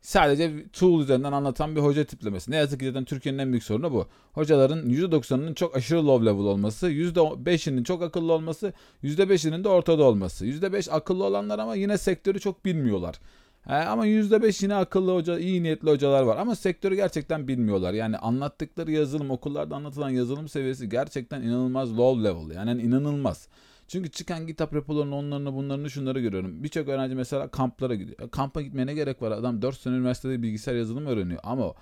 sadece 0.00 0.68
tool 0.72 1.00
üzerinden 1.00 1.32
anlatan 1.32 1.76
bir 1.76 1.80
hoca 1.80 2.04
tiplemesi. 2.04 2.50
Ne 2.50 2.56
yazık 2.56 2.80
ki 2.80 2.86
zaten 2.86 3.04
Türkiye'nin 3.04 3.38
en 3.38 3.52
büyük 3.52 3.64
sorunu 3.64 3.92
bu. 3.92 4.06
Hocaların 4.32 4.90
%90'ının 4.90 5.54
çok 5.54 5.76
aşırı 5.76 6.06
low 6.06 6.26
level 6.26 6.44
olması, 6.44 6.90
%5'inin 6.90 7.84
çok 7.84 8.02
akıllı 8.02 8.32
olması, 8.32 8.72
%5'inin 9.02 9.64
de 9.64 9.68
ortada 9.68 10.04
olması. 10.04 10.46
%5 10.46 10.90
akıllı 10.90 11.24
olanlar 11.24 11.58
ama 11.58 11.74
yine 11.74 11.98
sektörü 11.98 12.40
çok 12.40 12.64
bilmiyorlar. 12.64 13.20
Ama 13.66 14.06
%5 14.06 14.62
yine 14.64 14.74
akıllı 14.74 15.14
hoca, 15.14 15.38
iyi 15.38 15.62
niyetli 15.62 15.90
hocalar 15.90 16.22
var. 16.22 16.36
Ama 16.36 16.54
sektörü 16.54 16.94
gerçekten 16.94 17.48
bilmiyorlar. 17.48 17.92
Yani 17.92 18.16
anlattıkları 18.16 18.90
yazılım, 18.90 19.30
okullarda 19.30 19.76
anlatılan 19.76 20.10
yazılım 20.10 20.48
seviyesi 20.48 20.88
gerçekten 20.88 21.42
inanılmaz 21.42 21.98
low 21.98 22.28
level. 22.28 22.56
Yani 22.56 22.82
inanılmaz. 22.82 23.48
Çünkü 23.90 24.10
çıkan 24.10 24.46
GitHub 24.46 24.72
repolarını 24.74 25.16
onlarını 25.16 25.54
bunlarını 25.54 25.90
şunları 25.90 26.20
görüyorum. 26.20 26.64
Birçok 26.64 26.88
öğrenci 26.88 27.14
mesela 27.14 27.48
kamplara 27.48 27.94
gidiyor. 27.94 28.18
E, 28.20 28.28
kampa 28.28 28.62
gitmeye 28.62 28.86
ne 28.86 28.94
gerek 28.94 29.22
var? 29.22 29.30
Adam 29.30 29.62
4 29.62 29.76
sene 29.76 29.94
üniversitede 29.94 30.42
bilgisayar 30.42 30.74
yazılım 30.74 31.06
öğreniyor. 31.06 31.40
Ama 31.42 31.74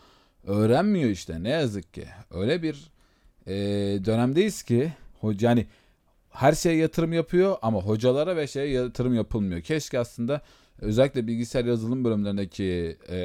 öğrenmiyor 0.45 1.11
işte 1.11 1.43
ne 1.43 1.49
yazık 1.49 1.95
ki. 1.95 2.05
Öyle 2.31 2.63
bir 2.63 2.91
e, 3.47 3.55
dönemdeyiz 4.05 4.63
ki 4.63 4.93
yani 5.41 5.67
her 6.31 6.53
şeye 6.53 6.77
yatırım 6.77 7.13
yapıyor 7.13 7.57
ama 7.63 7.81
hocalara 7.81 8.37
ve 8.37 8.47
şeye 8.47 8.69
yatırım 8.69 9.15
yapılmıyor. 9.15 9.61
Keşke 9.61 9.99
aslında 9.99 10.41
özellikle 10.79 11.27
bilgisayar 11.27 11.65
yazılım 11.65 12.05
bölümlerindeki 12.05 12.99
e, 13.09 13.19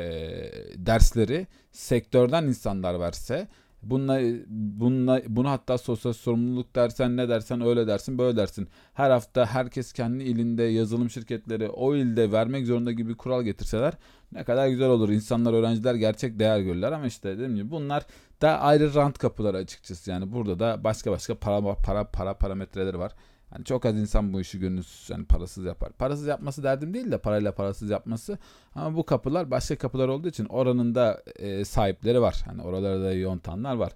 dersleri 0.75 1.47
sektörden 1.71 2.43
insanlar 2.43 2.99
verse 2.99 3.47
Bununla, 3.83 4.21
bununla, 4.49 5.21
bunu 5.27 5.49
hatta 5.49 5.77
sosyal 5.77 6.13
sorumluluk 6.13 6.75
dersen 6.75 7.17
ne 7.17 7.29
dersen 7.29 7.61
öyle 7.61 7.87
dersin 7.87 8.17
böyle 8.17 8.37
dersin. 8.37 8.67
Her 8.93 9.09
hafta 9.09 9.45
herkes 9.45 9.93
kendi 9.93 10.23
ilinde 10.23 10.63
yazılım 10.63 11.09
şirketleri 11.09 11.69
o 11.69 11.95
ilde 11.95 12.31
vermek 12.31 12.67
zorunda 12.67 12.91
gibi 12.91 13.17
kural 13.17 13.43
getirseler 13.43 13.93
ne 14.31 14.43
kadar 14.43 14.67
güzel 14.67 14.89
olur. 14.89 15.09
İnsanlar 15.09 15.53
öğrenciler 15.53 15.95
gerçek 15.95 16.39
değer 16.39 16.59
görürler 16.59 16.91
ama 16.91 17.05
işte 17.05 17.29
dediğim 17.29 17.55
gibi 17.55 17.71
bunlar 17.71 18.05
da 18.41 18.59
ayrı 18.59 18.93
rant 18.93 19.17
kapıları 19.17 19.57
açıkçası. 19.57 20.11
Yani 20.11 20.31
burada 20.31 20.59
da 20.59 20.83
başka 20.83 21.11
başka 21.11 21.35
para 21.35 21.75
para 21.75 22.03
para 22.03 22.33
parametreleri 22.33 22.99
var. 22.99 23.11
Hani 23.53 23.65
çok 23.65 23.85
az 23.85 23.97
insan 23.97 24.33
bu 24.33 24.41
işi 24.41 24.59
gönülsüz 24.59 25.09
yani 25.09 25.25
parasız 25.25 25.65
yapar. 25.65 25.91
Parasız 25.91 26.27
yapması 26.27 26.63
derdim 26.63 26.93
değil 26.93 27.11
de 27.11 27.17
parayla 27.17 27.51
parasız 27.51 27.89
yapması. 27.89 28.37
Ama 28.75 28.97
bu 28.97 29.05
kapılar 29.05 29.51
başka 29.51 29.77
kapılar 29.77 30.07
olduğu 30.07 30.27
için 30.27 30.45
oranın 30.45 30.95
da 30.95 31.23
e, 31.39 31.65
sahipleri 31.65 32.21
var. 32.21 32.43
Hani 32.45 32.61
oralarda 32.61 33.03
da 33.03 33.13
yontanlar 33.13 33.75
var. 33.75 33.93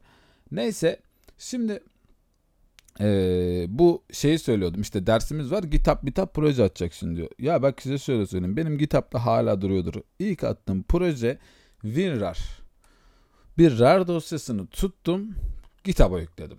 Neyse 0.52 1.00
şimdi 1.38 1.84
e, 3.00 3.06
bu 3.70 4.04
şeyi 4.12 4.40
söylüyordum 4.40 4.82
işte 4.82 5.08
dersimiz 5.08 5.52
var 5.52 5.64
GitHub 5.64 6.04
GitHub 6.04 6.28
proje 6.34 6.64
atacaksın 6.64 7.16
diyor. 7.16 7.30
Ya 7.40 7.62
bak 7.62 7.82
size 7.82 7.98
şöyle 7.98 8.28
söyleyeyim 8.28 8.58
benim 8.58 8.78
GitHub'da 8.78 9.26
hala 9.26 9.62
duruyordur. 9.62 9.94
İlk 10.20 10.44
attığım 10.44 10.84
proje 10.84 11.40
WinRAR. 11.82 12.40
Bir 13.58 13.80
RAR 13.80 14.08
dosyasını 14.08 14.68
tuttum 14.68 15.36
GitHub'a 15.84 16.20
yükledim. 16.20 16.58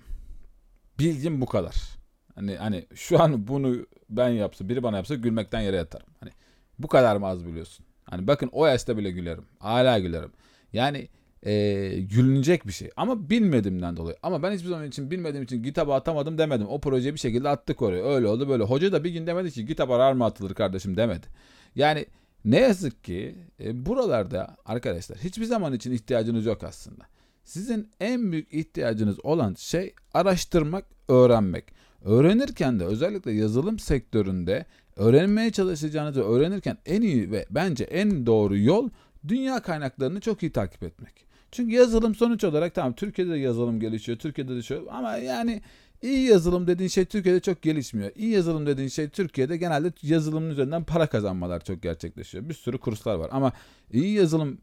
Bilgim 0.98 1.40
bu 1.40 1.46
kadar. 1.46 1.98
Hani 2.38 2.56
hani 2.56 2.86
şu 2.94 3.22
an 3.22 3.48
bunu 3.48 3.86
ben 4.10 4.28
yapsa 4.28 4.68
biri 4.68 4.82
bana 4.82 4.96
yapsa 4.96 5.14
gülmekten 5.14 5.60
yere 5.60 5.76
yatarım. 5.76 6.06
Hani 6.20 6.30
bu 6.78 6.88
kadar 6.88 7.16
mı 7.16 7.26
az 7.26 7.46
biliyorsun? 7.46 7.86
Hani 8.04 8.26
bakın 8.26 8.50
o 8.52 8.66
yaşta 8.66 8.96
bile 8.96 9.10
gülerim. 9.10 9.44
Hala 9.58 9.98
gülerim. 9.98 10.32
Yani 10.72 11.08
e, 11.42 11.52
gülünecek 12.00 12.66
bir 12.66 12.72
şey. 12.72 12.90
Ama 12.96 13.30
bilmediğimden 13.30 13.96
dolayı. 13.96 14.16
Ama 14.22 14.42
ben 14.42 14.52
hiçbir 14.52 14.68
zaman 14.68 14.86
için 14.86 15.10
bilmediğim 15.10 15.44
için 15.44 15.62
GitHub'a 15.62 15.96
atamadım 15.96 16.38
demedim. 16.38 16.66
O 16.68 16.80
projeyi 16.80 17.14
bir 17.14 17.18
şekilde 17.18 17.48
attık 17.48 17.82
oraya. 17.82 18.04
Öyle 18.04 18.26
oldu 18.26 18.48
böyle. 18.48 18.64
Hoca 18.64 18.92
da 18.92 19.04
bir 19.04 19.10
gün 19.10 19.26
demedi 19.26 19.50
ki 19.50 19.66
GitHub 19.66 19.90
arar 19.90 20.12
mı 20.12 20.24
atılır 20.24 20.54
kardeşim 20.54 20.96
demedi. 20.96 21.26
Yani 21.74 22.06
ne 22.44 22.60
yazık 22.60 23.04
ki 23.04 23.34
e, 23.60 23.86
buralarda 23.86 24.56
arkadaşlar 24.64 25.18
hiçbir 25.18 25.44
zaman 25.44 25.72
için 25.72 25.92
ihtiyacınız 25.92 26.46
yok 26.46 26.64
aslında. 26.64 27.04
Sizin 27.44 27.90
en 28.00 28.32
büyük 28.32 28.54
ihtiyacınız 28.54 29.24
olan 29.24 29.54
şey 29.54 29.94
araştırmak, 30.14 30.84
öğrenmek. 31.08 31.77
Öğrenirken 32.04 32.80
de 32.80 32.84
özellikle 32.84 33.32
yazılım 33.32 33.78
sektöründe 33.78 34.66
öğrenmeye 34.96 35.50
çalışacağınızı 35.50 36.22
öğrenirken 36.22 36.78
en 36.86 37.02
iyi 37.02 37.30
ve 37.32 37.46
bence 37.50 37.84
en 37.84 38.26
doğru 38.26 38.58
yol 38.58 38.88
dünya 39.28 39.62
kaynaklarını 39.62 40.20
çok 40.20 40.42
iyi 40.42 40.52
takip 40.52 40.82
etmek. 40.82 41.28
Çünkü 41.52 41.74
yazılım 41.74 42.14
sonuç 42.14 42.44
olarak 42.44 42.74
tamam 42.74 42.92
Türkiye'de 42.92 43.32
de 43.32 43.38
yazılım 43.38 43.80
gelişiyor, 43.80 44.18
Türkiye'de 44.18 44.56
de 44.56 44.62
şöyle 44.62 44.90
ama 44.90 45.16
yani 45.16 45.62
iyi 46.02 46.28
yazılım 46.28 46.66
dediğin 46.66 46.88
şey 46.88 47.04
Türkiye'de 47.04 47.40
çok 47.40 47.62
gelişmiyor. 47.62 48.10
İyi 48.16 48.30
yazılım 48.30 48.66
dediğin 48.66 48.88
şey 48.88 49.08
Türkiye'de 49.08 49.56
genelde 49.56 49.92
yazılımın 50.02 50.50
üzerinden 50.50 50.84
para 50.84 51.06
kazanmalar 51.06 51.64
çok 51.64 51.82
gerçekleşiyor. 51.82 52.48
Bir 52.48 52.54
sürü 52.54 52.78
kurslar 52.78 53.14
var 53.14 53.28
ama 53.32 53.52
iyi 53.92 54.12
yazılım 54.12 54.58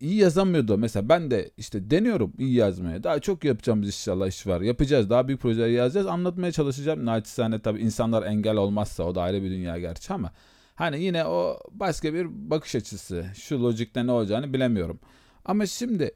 iyi 0.00 0.14
yazamıyordu. 0.14 0.78
Mesela 0.78 1.08
ben 1.08 1.30
de 1.30 1.50
işte 1.56 1.90
deniyorum 1.90 2.32
iyi 2.38 2.54
yazmaya. 2.54 3.04
Daha 3.04 3.20
çok 3.20 3.44
yapacağımız 3.44 3.86
inşallah 3.86 4.28
iş 4.28 4.46
var. 4.46 4.60
Yapacağız. 4.60 5.10
Daha 5.10 5.28
büyük 5.28 5.40
projeler 5.40 5.68
yazacağız. 5.68 6.06
Anlatmaya 6.06 6.52
çalışacağım. 6.52 7.06
Naçizane 7.06 7.58
tabii 7.62 7.80
insanlar 7.80 8.22
engel 8.22 8.56
olmazsa 8.56 9.04
o 9.04 9.14
da 9.14 9.22
ayrı 9.22 9.42
bir 9.42 9.50
dünya 9.50 9.78
gerçi 9.78 10.12
ama 10.12 10.32
hani 10.74 11.02
yine 11.02 11.24
o 11.24 11.58
başka 11.70 12.14
bir 12.14 12.26
bakış 12.50 12.74
açısı. 12.74 13.24
Şu 13.34 13.62
lojikte 13.62 14.06
ne 14.06 14.12
olacağını 14.12 14.52
bilemiyorum. 14.52 15.00
Ama 15.44 15.66
şimdi 15.66 16.12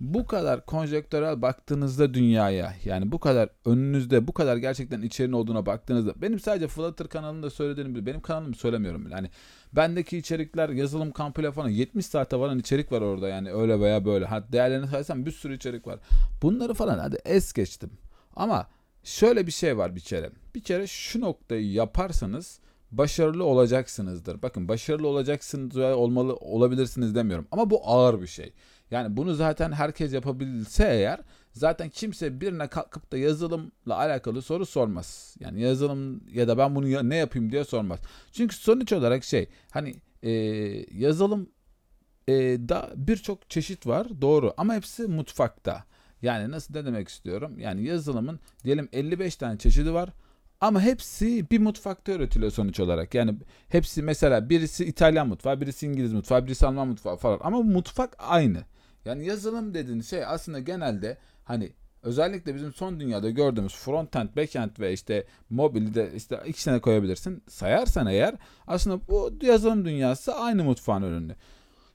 bu 0.00 0.26
kadar 0.26 0.66
konjektörel 0.66 1.42
baktığınızda 1.42 2.14
dünyaya 2.14 2.74
yani 2.84 3.12
bu 3.12 3.18
kadar 3.18 3.48
önünüzde 3.64 4.28
bu 4.28 4.32
kadar 4.32 4.56
gerçekten 4.56 5.02
içeriğin 5.02 5.32
olduğuna 5.32 5.66
baktığınızda 5.66 6.12
benim 6.16 6.40
sadece 6.40 6.68
Flutter 6.68 7.08
kanalında 7.08 7.50
söylediğim 7.50 7.94
gibi 7.94 8.06
benim 8.06 8.20
kanalımı 8.20 8.54
söylemiyorum 8.54 9.06
bile. 9.06 9.14
Hani 9.14 9.30
bendeki 9.72 10.18
içerikler 10.18 10.68
yazılım 10.68 11.12
kampıyla 11.12 11.52
falan 11.52 11.68
70 11.68 12.06
saate 12.06 12.38
varan 12.38 12.58
içerik 12.58 12.92
var 12.92 13.00
orada 13.00 13.28
yani 13.28 13.52
öyle 13.52 13.80
veya 13.80 14.04
böyle. 14.04 14.26
Ha 14.26 14.44
değerlerini 14.52 14.86
saysam 14.86 15.26
bir 15.26 15.32
sürü 15.32 15.56
içerik 15.56 15.86
var. 15.86 15.98
Bunları 16.42 16.74
falan 16.74 16.98
hadi 16.98 17.18
es 17.24 17.52
geçtim. 17.52 17.90
Ama 18.36 18.66
şöyle 19.04 19.46
bir 19.46 19.52
şey 19.52 19.78
var 19.78 19.96
bir 19.96 20.00
kere. 20.00 20.30
Bir 20.54 20.62
kere 20.62 20.86
şu 20.86 21.20
noktayı 21.20 21.72
yaparsanız 21.72 22.60
başarılı 22.90 23.44
olacaksınızdır. 23.44 24.42
Bakın 24.42 24.68
başarılı 24.68 25.08
olacaksınız 25.08 25.76
olmalı 25.76 26.36
olabilirsiniz 26.36 27.14
demiyorum. 27.14 27.46
Ama 27.50 27.70
bu 27.70 27.80
ağır 27.84 28.22
bir 28.22 28.26
şey. 28.26 28.52
Yani 28.90 29.16
bunu 29.16 29.34
zaten 29.34 29.72
herkes 29.72 30.12
yapabilse 30.12 30.84
eğer 30.84 31.20
zaten 31.52 31.88
kimse 31.88 32.40
birine 32.40 32.68
kalkıp 32.68 33.12
da 33.12 33.18
yazılımla 33.18 33.96
alakalı 33.96 34.42
soru 34.42 34.66
sormaz. 34.66 35.36
Yani 35.40 35.60
yazılım 35.60 36.20
ya 36.32 36.48
da 36.48 36.58
ben 36.58 36.74
bunu 36.74 37.10
ne 37.10 37.16
yapayım 37.16 37.52
diye 37.52 37.64
sormaz. 37.64 38.00
Çünkü 38.32 38.56
sonuç 38.56 38.92
olarak 38.92 39.24
şey 39.24 39.48
hani 39.70 39.94
e, 40.22 40.30
yazılım 40.98 41.50
e, 42.28 42.34
da 42.68 42.90
birçok 42.96 43.50
çeşit 43.50 43.86
var 43.86 44.06
doğru 44.20 44.54
ama 44.56 44.74
hepsi 44.74 45.06
mutfakta. 45.06 45.84
Yani 46.22 46.50
nasıl 46.50 46.74
ne 46.74 46.86
demek 46.86 47.08
istiyorum? 47.08 47.58
Yani 47.58 47.84
yazılımın 47.84 48.40
diyelim 48.64 48.88
55 48.92 49.36
tane 49.36 49.58
çeşidi 49.58 49.92
var. 49.94 50.08
Ama 50.60 50.80
hepsi 50.80 51.50
bir 51.50 51.58
mutfakta 51.58 52.12
üretiliyor 52.12 52.52
sonuç 52.52 52.80
olarak. 52.80 53.14
Yani 53.14 53.34
hepsi 53.68 54.02
mesela 54.02 54.50
birisi 54.50 54.84
İtalyan 54.84 55.28
mutfağı, 55.28 55.60
birisi 55.60 55.86
İngiliz 55.86 56.12
mutfağı, 56.12 56.46
birisi 56.46 56.66
Alman 56.66 56.88
mutfağı 56.88 57.16
falan. 57.16 57.40
Ama 57.42 57.62
mutfak 57.62 58.16
aynı. 58.18 58.64
Yani 59.06 59.26
yazılım 59.26 59.74
dediğin 59.74 60.00
şey 60.00 60.24
aslında 60.24 60.60
genelde 60.60 61.18
hani 61.44 61.72
özellikle 62.02 62.54
bizim 62.54 62.72
son 62.72 63.00
dünyada 63.00 63.30
gördüğümüz 63.30 63.74
frontend, 63.74 64.28
backend 64.36 64.70
ve 64.80 64.92
işte 64.92 65.26
mobilde 65.50 66.10
işte 66.16 66.40
ikisine 66.46 66.80
koyabilirsin. 66.80 67.42
Sayarsan 67.48 68.06
eğer 68.06 68.34
aslında 68.66 69.08
bu 69.08 69.32
yazılım 69.42 69.84
dünyası 69.84 70.34
aynı 70.34 70.64
mutfağın 70.64 71.02
ürünü. 71.02 71.36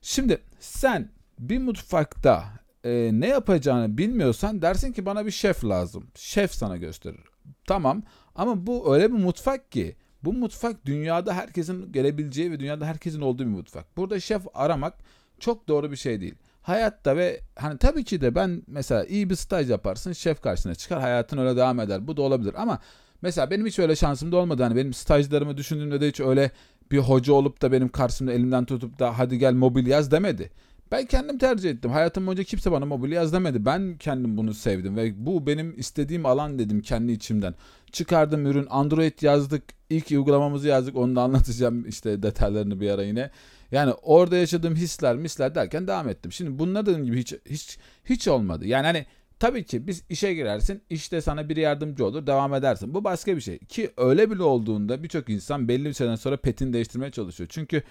Şimdi 0.02 0.38
sen 0.60 1.08
bir 1.38 1.58
mutfakta 1.58 2.44
e, 2.84 3.10
ne 3.12 3.28
yapacağını 3.28 3.98
bilmiyorsan 3.98 4.62
dersin 4.62 4.92
ki 4.92 5.06
bana 5.06 5.26
bir 5.26 5.30
şef 5.30 5.64
lazım. 5.64 6.06
Şef 6.14 6.52
sana 6.54 6.76
gösterir. 6.76 7.24
Tamam 7.66 8.02
ama 8.34 8.66
bu 8.66 8.94
öyle 8.94 9.12
bir 9.12 9.18
mutfak 9.18 9.72
ki 9.72 9.96
bu 10.24 10.32
mutfak 10.32 10.86
dünyada 10.86 11.34
herkesin 11.34 11.92
gelebileceği 11.92 12.50
ve 12.50 12.60
dünyada 12.60 12.86
herkesin 12.86 13.20
olduğu 13.20 13.42
bir 13.42 13.48
mutfak. 13.48 13.96
Burada 13.96 14.20
şef 14.20 14.42
aramak 14.54 14.94
çok 15.40 15.68
doğru 15.68 15.90
bir 15.90 15.96
şey 15.96 16.20
değil 16.20 16.34
hayatta 16.62 17.16
ve 17.16 17.40
hani 17.56 17.78
tabii 17.78 18.04
ki 18.04 18.20
de 18.20 18.34
ben 18.34 18.62
mesela 18.66 19.04
iyi 19.04 19.30
bir 19.30 19.34
staj 19.34 19.70
yaparsın 19.70 20.12
şef 20.12 20.42
karşısına 20.42 20.74
çıkar 20.74 21.00
hayatın 21.00 21.38
öyle 21.38 21.56
devam 21.56 21.80
eder 21.80 22.06
bu 22.06 22.16
da 22.16 22.22
olabilir 22.22 22.54
ama 22.56 22.78
mesela 23.22 23.50
benim 23.50 23.66
hiç 23.66 23.78
öyle 23.78 23.96
şansım 23.96 24.32
da 24.32 24.36
olmadı 24.36 24.62
hani 24.62 24.76
benim 24.76 24.94
stajlarımı 24.94 25.56
düşündüğümde 25.56 26.00
de 26.00 26.08
hiç 26.08 26.20
öyle 26.20 26.50
bir 26.90 26.98
hoca 26.98 27.32
olup 27.32 27.62
da 27.62 27.72
benim 27.72 27.88
karşımda 27.88 28.32
elimden 28.32 28.64
tutup 28.64 28.98
da 28.98 29.18
hadi 29.18 29.38
gel 29.38 29.52
mobil 29.52 29.86
yaz 29.86 30.10
demedi. 30.10 30.50
Ben 30.92 31.06
kendim 31.06 31.38
tercih 31.38 31.70
ettim. 31.70 31.90
Hayatım 31.90 32.26
boyunca 32.26 32.44
kimse 32.44 32.72
bana 32.72 32.86
mobil 32.86 33.12
yaz 33.12 33.32
demedi. 33.32 33.64
Ben 33.64 33.96
kendim 33.98 34.36
bunu 34.36 34.54
sevdim 34.54 34.96
ve 34.96 35.26
bu 35.26 35.46
benim 35.46 35.78
istediğim 35.78 36.26
alan 36.26 36.58
dedim 36.58 36.80
kendi 36.80 37.12
içimden. 37.12 37.54
Çıkardım 37.92 38.46
ürün 38.46 38.66
Android 38.70 39.22
yazdık. 39.22 39.62
İlk 39.90 40.10
uygulamamızı 40.10 40.68
yazdık. 40.68 40.96
Onu 40.96 41.16
da 41.16 41.22
anlatacağım 41.22 41.88
işte 41.88 42.22
detaylarını 42.22 42.80
bir 42.80 42.90
ara 42.90 43.02
yine. 43.04 43.30
Yani 43.70 43.92
orada 43.92 44.36
yaşadığım 44.36 44.74
hisler, 44.74 45.16
misler 45.16 45.54
derken 45.54 45.86
devam 45.86 46.08
ettim. 46.08 46.32
Şimdi 46.32 46.58
bunlar 46.58 46.86
dediğim 46.86 47.04
gibi 47.04 47.18
hiç 47.18 47.34
hiç 47.50 47.78
hiç 48.04 48.28
olmadı. 48.28 48.66
Yani 48.66 48.86
hani 48.86 49.06
tabii 49.38 49.64
ki 49.64 49.86
biz 49.86 50.02
işe 50.10 50.34
girersin, 50.34 50.82
işte 50.90 51.20
sana 51.20 51.48
biri 51.48 51.60
yardımcı 51.60 52.06
olur, 52.06 52.26
devam 52.26 52.54
edersin. 52.54 52.94
Bu 52.94 53.04
başka 53.04 53.36
bir 53.36 53.40
şey. 53.40 53.58
Ki 53.58 53.90
öyle 53.96 54.30
bile 54.30 54.42
olduğunda 54.42 55.02
birçok 55.02 55.28
insan 55.28 55.68
belli 55.68 55.84
bir 55.84 55.92
süreden 55.92 56.16
sonra 56.16 56.36
petini 56.36 56.72
değiştirmeye 56.72 57.10
çalışıyor. 57.10 57.48
Çünkü 57.52 57.82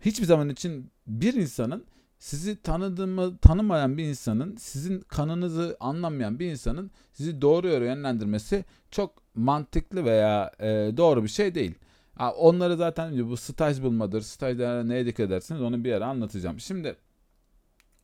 hiçbir 0.00 0.26
zaman 0.26 0.48
için 0.48 0.90
bir 1.06 1.34
insanın 1.34 1.84
sizi 2.18 2.62
tanıdığımı 2.62 3.38
tanımayan 3.38 3.98
bir 3.98 4.04
insanın, 4.04 4.56
sizin 4.56 5.00
kanınızı 5.00 5.76
anlamayan 5.80 6.38
bir 6.38 6.50
insanın 6.50 6.90
sizi 7.12 7.42
doğru 7.42 7.68
yönlendirmesi 7.68 8.64
çok 8.90 9.22
mantıklı 9.34 10.04
veya 10.04 10.52
e, 10.60 10.66
doğru 10.96 11.22
bir 11.22 11.28
şey 11.28 11.54
değil. 11.54 11.74
Onları 12.36 12.76
zaten 12.76 13.30
bu 13.30 13.36
staj 13.36 13.82
bulmadır. 13.82 14.20
Stajlara 14.20 14.84
neye 14.84 15.06
dikkat 15.06 15.26
edersiniz 15.26 15.62
onu 15.62 15.84
bir 15.84 15.92
ara 15.92 16.06
anlatacağım. 16.06 16.60
Şimdi 16.60 16.96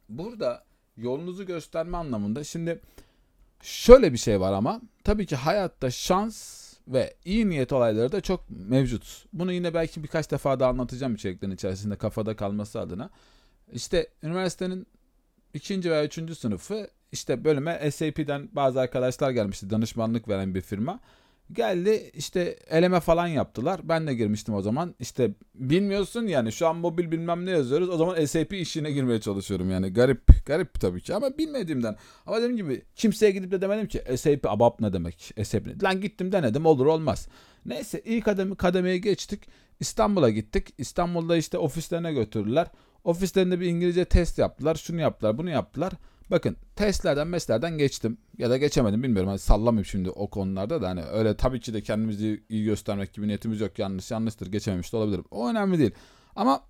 burada 0.08 0.64
yolunuzu 0.96 1.46
gösterme 1.46 1.96
anlamında 1.96 2.44
şimdi 2.44 2.80
şöyle 3.62 4.12
bir 4.12 4.18
şey 4.18 4.40
var 4.40 4.52
ama 4.52 4.80
tabii 5.04 5.26
ki 5.26 5.36
hayatta 5.36 5.90
şans 5.90 6.64
ve 6.88 7.14
iyi 7.24 7.48
niyet 7.48 7.72
olayları 7.72 8.12
da 8.12 8.20
çok 8.20 8.50
mevcut. 8.50 9.24
Bunu 9.32 9.52
yine 9.52 9.74
belki 9.74 10.02
birkaç 10.02 10.30
defa 10.30 10.60
daha 10.60 10.70
anlatacağım 10.70 11.14
içeriklerin 11.14 11.52
içerisinde 11.52 11.96
kafada 11.96 12.36
kalması 12.36 12.80
adına. 12.80 13.10
İşte 13.74 14.06
üniversitenin 14.22 14.86
ikinci 15.54 15.90
veya 15.90 16.04
üçüncü 16.04 16.34
sınıfı 16.34 16.88
işte 17.12 17.44
bölüme 17.44 17.90
SAP'den 17.90 18.48
bazı 18.52 18.80
arkadaşlar 18.80 19.30
gelmişti 19.30 19.70
danışmanlık 19.70 20.28
veren 20.28 20.54
bir 20.54 20.60
firma. 20.60 21.00
Geldi 21.52 22.10
işte 22.14 22.58
eleme 22.70 23.00
falan 23.00 23.26
yaptılar. 23.26 23.80
Ben 23.84 24.06
de 24.06 24.14
girmiştim 24.14 24.54
o 24.54 24.62
zaman. 24.62 24.94
İşte 25.00 25.30
bilmiyorsun 25.54 26.26
yani 26.26 26.52
şu 26.52 26.66
an 26.66 26.76
mobil 26.76 27.10
bilmem 27.10 27.46
ne 27.46 27.50
yazıyoruz. 27.50 27.88
O 27.88 27.96
zaman 27.96 28.24
SAP 28.24 28.52
işine 28.52 28.90
girmeye 28.90 29.20
çalışıyorum 29.20 29.70
yani. 29.70 29.92
Garip, 29.92 30.46
garip 30.46 30.80
tabii 30.80 31.00
ki 31.00 31.14
ama 31.14 31.38
bilmediğimden. 31.38 31.96
Ama 32.26 32.36
dediğim 32.36 32.56
gibi 32.56 32.82
kimseye 32.96 33.32
gidip 33.32 33.50
de 33.50 33.60
demedim 33.60 33.88
ki 33.88 34.02
SAP 34.16 34.46
ABAP 34.46 34.80
ne 34.80 34.92
demek? 34.92 35.34
SAP 35.44 35.66
ne? 35.66 35.72
Lan 35.82 36.00
gittim 36.00 36.32
denedim 36.32 36.66
olur 36.66 36.86
olmaz. 36.86 37.28
Neyse 37.66 38.02
ilk 38.04 38.24
kademe, 38.24 38.54
kademeye 38.54 38.98
geçtik. 38.98 39.40
İstanbul'a 39.80 40.30
gittik. 40.30 40.74
İstanbul'da 40.78 41.36
işte 41.36 41.58
ofislerine 41.58 42.12
götürdüler. 42.12 42.66
Ofislerinde 43.04 43.60
bir 43.60 43.66
İngilizce 43.66 44.04
test 44.04 44.38
yaptılar. 44.38 44.74
Şunu 44.74 45.00
yaptılar, 45.00 45.38
bunu 45.38 45.50
yaptılar. 45.50 45.92
Bakın 46.30 46.56
testlerden 46.76 47.26
meslerden 47.26 47.78
geçtim 47.78 48.18
ya 48.38 48.50
da 48.50 48.56
geçemedim 48.56 49.02
bilmiyorum. 49.02 49.28
Hani 49.28 49.38
sallamayayım 49.38 49.84
şimdi 49.84 50.10
o 50.10 50.30
konularda 50.30 50.82
da 50.82 50.88
hani 50.88 51.02
öyle 51.02 51.36
tabii 51.36 51.60
ki 51.60 51.74
de 51.74 51.82
kendimizi 51.82 52.44
iyi 52.48 52.64
göstermek 52.64 53.14
gibi 53.14 53.28
niyetimiz 53.28 53.60
yok. 53.60 53.78
Yanlış 53.78 54.10
yanlıştır 54.10 54.46
geçememiş 54.52 54.92
de 54.92 54.96
olabilirim. 54.96 55.24
O 55.30 55.48
önemli 55.48 55.78
değil. 55.78 55.94
Ama 56.36 56.60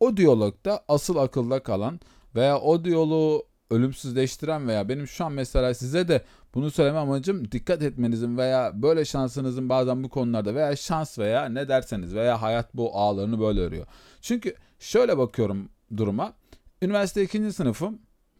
o 0.00 0.16
diyalogda 0.16 0.84
asıl 0.88 1.16
akılda 1.16 1.62
kalan 1.62 2.00
veya 2.34 2.58
o 2.58 2.84
diyaloğu 2.84 3.46
ölümsüzleştiren 3.70 4.68
veya 4.68 4.88
benim 4.88 5.06
şu 5.06 5.24
an 5.24 5.32
mesela 5.32 5.74
size 5.74 6.08
de 6.08 6.24
bunu 6.54 6.70
söyleme 6.70 6.98
amacım 6.98 7.52
dikkat 7.52 7.82
etmenizin 7.82 8.38
veya 8.38 8.82
böyle 8.82 9.04
şansınızın 9.04 9.68
bazen 9.68 10.04
bu 10.04 10.08
konularda 10.08 10.54
veya 10.54 10.76
şans 10.76 11.18
veya 11.18 11.44
ne 11.44 11.68
derseniz 11.68 12.14
veya 12.14 12.42
hayat 12.42 12.74
bu 12.74 12.96
ağlarını 12.96 13.40
böyle 13.40 13.60
örüyor. 13.60 13.86
Çünkü 14.20 14.54
şöyle 14.78 15.18
bakıyorum 15.18 15.68
duruma. 15.96 16.32
Üniversite 16.82 17.22
ikinci 17.22 17.52
sınıfım 17.52 17.98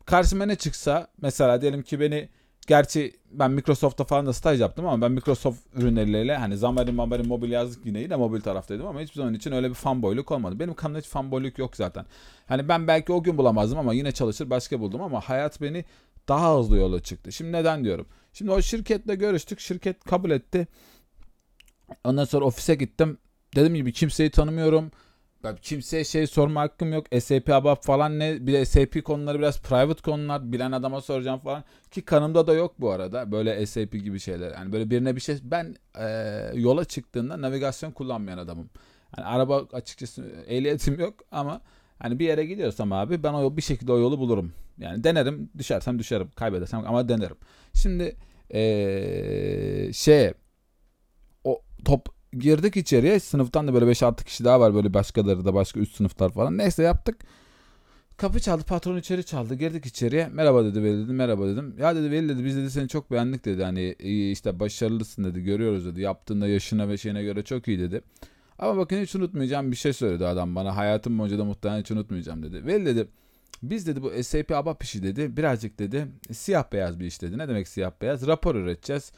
karşıma 0.09 0.47
ne 0.47 0.57
çıksa 0.57 1.09
mesela 1.23 1.61
diyelim 1.61 1.83
ki 1.83 2.01
beni 2.01 2.29
gerçi 2.67 3.13
ben 3.31 3.51
Microsoft'ta 3.51 4.05
falan 4.05 4.27
da 4.27 4.33
staj 4.33 4.61
yaptım 4.61 4.87
ama 4.87 5.03
ben 5.03 5.13
Microsoft 5.13 5.59
ürünleriyle 5.75 6.37
hani 6.37 6.55
Xamarin, 6.55 6.95
Mamarin, 6.95 7.29
mobil 7.29 7.51
yazdık 7.51 7.87
yine 7.87 8.01
yine 8.01 8.17
mobil 8.17 8.41
taraftaydım 8.41 8.87
ama 8.87 9.01
hiçbir 9.01 9.15
zaman 9.15 9.35
için 9.35 9.53
öyle 9.53 9.69
bir 9.69 9.75
fanboyluk 9.75 10.31
olmadı. 10.31 10.59
Benim 10.59 10.75
kanımda 10.75 10.99
hiç 10.99 11.07
fanboyluk 11.07 11.59
yok 11.59 11.77
zaten. 11.77 12.07
Hani 12.47 12.69
ben 12.69 12.89
belki 12.89 13.13
o 13.13 13.23
gün 13.23 13.39
bulamazdım 13.39 13.79
ama 13.79 13.95
yine 13.95 14.13
çalışır 14.13 14.51
başka 14.51 14.81
buldum 14.81 15.03
ama 15.03 15.21
hayat 15.21 15.61
beni 15.61 15.85
daha 16.29 16.59
hızlı 16.59 16.77
yola 16.77 17.03
çıktı. 17.03 17.33
Şimdi 17.33 17.53
neden 17.53 17.85
diyorum? 17.85 18.07
Şimdi 18.33 18.51
o 18.51 18.63
şirketle 18.63 19.15
görüştük. 19.15 19.61
Şirket 19.61 20.05
kabul 20.05 20.31
etti. 20.31 20.67
Ondan 22.05 22.25
sonra 22.25 22.45
ofise 22.45 22.75
gittim. 22.75 23.19
Dediğim 23.57 23.75
gibi 23.75 23.93
kimseyi 23.93 24.31
tanımıyorum. 24.31 24.91
Ben 25.45 25.57
kimseye 25.57 26.05
şey 26.05 26.27
sorma 26.27 26.61
hakkım 26.61 26.93
yok. 26.93 27.07
SAP 27.21 27.51
ABAP 27.51 27.85
falan 27.85 28.19
ne? 28.19 28.47
Bir 28.47 28.53
de 28.53 28.65
SAP 28.65 29.05
konuları 29.05 29.39
biraz 29.39 29.61
private 29.63 30.03
konular. 30.03 30.53
Bilen 30.53 30.73
adama 30.73 31.01
soracağım 31.01 31.41
falan. 31.41 31.65
Ki 31.91 32.03
kanımda 32.03 32.47
da 32.47 32.55
yok 32.55 32.75
bu 32.81 32.91
arada. 32.91 33.33
Böyle 33.33 33.67
SAP 33.67 33.93
gibi 33.93 34.21
şeyler. 34.21 34.53
Yani 34.53 34.73
böyle 34.73 34.91
birine 34.91 35.17
bir 35.17 35.21
şey. 35.21 35.39
Ben 35.43 35.77
e, 35.99 36.07
yola 36.55 36.85
çıktığında 36.85 37.41
navigasyon 37.41 37.91
kullanmayan 37.91 38.39
adamım. 38.39 38.71
Yani 39.17 39.27
araba 39.27 39.67
açıkçası 39.73 40.25
ehliyetim 40.47 41.01
yok 41.01 41.15
ama 41.31 41.61
hani 41.99 42.19
bir 42.19 42.27
yere 42.27 42.45
gidiyorsam 42.47 42.93
abi 42.93 43.23
ben 43.23 43.35
o 43.35 43.57
bir 43.57 43.63
şekilde 43.63 43.93
o 43.93 43.99
yolu 43.99 44.19
bulurum. 44.19 44.53
Yani 44.79 45.05
denerim. 45.05 45.51
Düşersem 45.59 45.99
düşerim. 45.99 46.31
Kaybedersem 46.37 46.85
ama 46.87 47.09
denerim. 47.09 47.37
Şimdi 47.75 48.17
ee, 48.55 49.91
şey 49.93 50.33
o 51.45 51.63
top 51.85 52.18
girdik 52.33 52.77
içeriye. 52.77 53.21
Sınıftan 53.21 53.69
da 53.69 53.75
böyle 53.75 53.85
5-6 53.85 54.25
kişi 54.25 54.45
daha 54.45 54.61
var. 54.61 54.75
Böyle 54.75 54.95
başkaları 54.95 55.45
da 55.45 55.55
başka 55.55 55.81
üst 55.81 55.97
sınıflar 55.97 56.31
falan. 56.31 56.59
Neyse 56.59 56.83
yaptık. 56.83 57.17
Kapı 58.17 58.41
çaldı 58.41 58.65
patron 58.65 58.97
içeri 58.97 59.25
çaldı. 59.25 59.55
Girdik 59.55 59.87
içeriye. 59.87 60.29
Merhaba 60.29 60.65
dedi 60.65 60.83
Veli 60.83 61.05
dedim 61.05 61.17
merhaba 61.17 61.47
dedim. 61.47 61.75
Ya 61.79 61.97
dedi 61.97 62.11
Veli 62.11 62.29
dedi 62.29 62.45
biz 62.45 62.57
dedi 62.57 62.71
seni 62.71 62.89
çok 62.89 63.11
beğendik 63.11 63.45
dedi. 63.45 63.65
Hani 63.65 63.93
işte 64.33 64.61
başarılısın 64.61 65.25
dedi. 65.25 65.43
Görüyoruz 65.43 65.87
dedi. 65.87 66.01
Yaptığında 66.01 66.49
yaşına 66.49 66.89
ve 66.89 66.99
şeyine 66.99 67.23
göre 67.23 67.43
çok 67.43 67.69
iyi 67.69 67.79
dedi. 67.79 68.03
Ama 68.59 68.77
bakın 68.77 69.03
hiç 69.03 69.15
unutmayacağım 69.15 69.71
bir 69.71 69.77
şey 69.77 69.93
söyledi 69.93 70.27
adam 70.27 70.55
bana. 70.55 70.77
Hayatım 70.77 71.19
boyunca 71.19 71.39
da 71.39 71.45
muhtemelen 71.45 71.81
hiç 71.81 71.91
unutmayacağım 71.91 72.43
dedi. 72.43 72.67
Veli 72.67 72.87
dedi 72.87 73.09
biz 73.63 73.87
dedi 73.87 74.03
bu 74.03 74.23
SAP 74.23 74.53
ABAP 74.53 74.83
işi 74.83 75.03
dedi. 75.03 75.37
Birazcık 75.37 75.79
dedi 75.79 76.07
siyah 76.33 76.73
beyaz 76.73 77.01
bir 77.01 77.07
iş 77.07 77.23
dedi. 77.23 77.39
Ne 77.39 77.49
demek 77.49 77.69
siyah 77.69 77.93
beyaz? 78.03 78.27
Rapor 78.27 78.55
üreteceğiz 78.55 79.13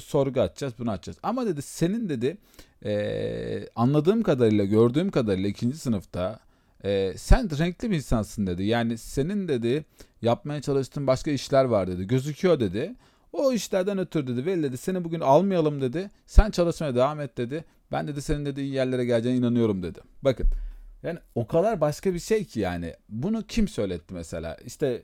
sorgu 0.00 0.40
atacağız 0.40 0.74
bunu 0.78 0.90
atacağız. 0.90 1.18
Ama 1.22 1.46
dedi 1.46 1.62
senin 1.62 2.08
dedi 2.08 2.36
e, 2.84 3.68
anladığım 3.76 4.22
kadarıyla 4.22 4.64
gördüğüm 4.64 5.10
kadarıyla 5.10 5.48
ikinci 5.48 5.78
sınıfta 5.78 6.40
e, 6.84 7.14
sen 7.16 7.58
renkli 7.58 7.90
bir 7.90 7.96
insansın 7.96 8.46
dedi. 8.46 8.64
Yani 8.64 8.98
senin 8.98 9.48
dedi 9.48 9.84
yapmaya 10.22 10.62
çalıştığın 10.62 11.06
başka 11.06 11.30
işler 11.30 11.64
var 11.64 11.88
dedi. 11.88 12.06
Gözüküyor 12.06 12.60
dedi. 12.60 12.94
O 13.32 13.52
işlerden 13.52 13.98
ötürü 13.98 14.26
dedi. 14.26 14.46
Veli 14.46 14.62
dedi 14.62 14.76
seni 14.76 15.04
bugün 15.04 15.20
almayalım 15.20 15.80
dedi. 15.80 16.10
Sen 16.26 16.50
çalışmaya 16.50 16.94
devam 16.94 17.20
et 17.20 17.38
dedi. 17.38 17.64
Ben 17.92 18.08
dedi 18.08 18.22
senin 18.22 18.46
dedi 18.46 18.60
iyi 18.60 18.72
yerlere 18.72 19.04
geleceğine 19.04 19.38
inanıyorum 19.38 19.82
dedi. 19.82 20.00
Bakın 20.22 20.46
yani 21.02 21.18
o 21.34 21.46
kadar 21.46 21.80
başka 21.80 22.14
bir 22.14 22.18
şey 22.18 22.44
ki 22.44 22.60
yani. 22.60 22.94
Bunu 23.08 23.42
kim 23.42 23.68
söyletti 23.68 24.14
mesela? 24.14 24.56
İşte 24.66 25.02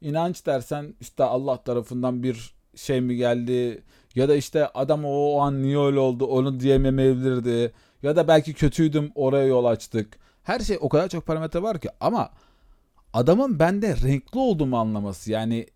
inanç 0.00 0.46
dersen 0.46 0.94
işte 1.00 1.24
Allah 1.24 1.62
tarafından 1.62 2.22
bir 2.22 2.54
şey 2.76 3.00
mi 3.00 3.16
geldi 3.16 3.82
ya 4.14 4.28
da 4.28 4.34
işte 4.34 4.68
adam 4.68 5.04
o 5.04 5.40
an 5.40 5.62
niye 5.62 5.78
öyle 5.78 5.98
oldu 5.98 6.26
onu 6.26 6.60
diyemeyebilirdi 6.60 7.72
ya 8.02 8.16
da 8.16 8.28
belki 8.28 8.54
kötüydüm 8.54 9.12
oraya 9.14 9.46
yol 9.46 9.64
açtık. 9.64 10.18
Her 10.42 10.60
şey 10.60 10.78
o 10.80 10.88
kadar 10.88 11.08
çok 11.08 11.26
parametre 11.26 11.62
var 11.62 11.80
ki 11.80 11.88
ama 12.00 12.30
adamın 13.12 13.58
bende 13.58 13.96
renkli 13.96 14.38
olduğumu 14.38 14.78
anlaması 14.78 15.30
yani 15.30 15.66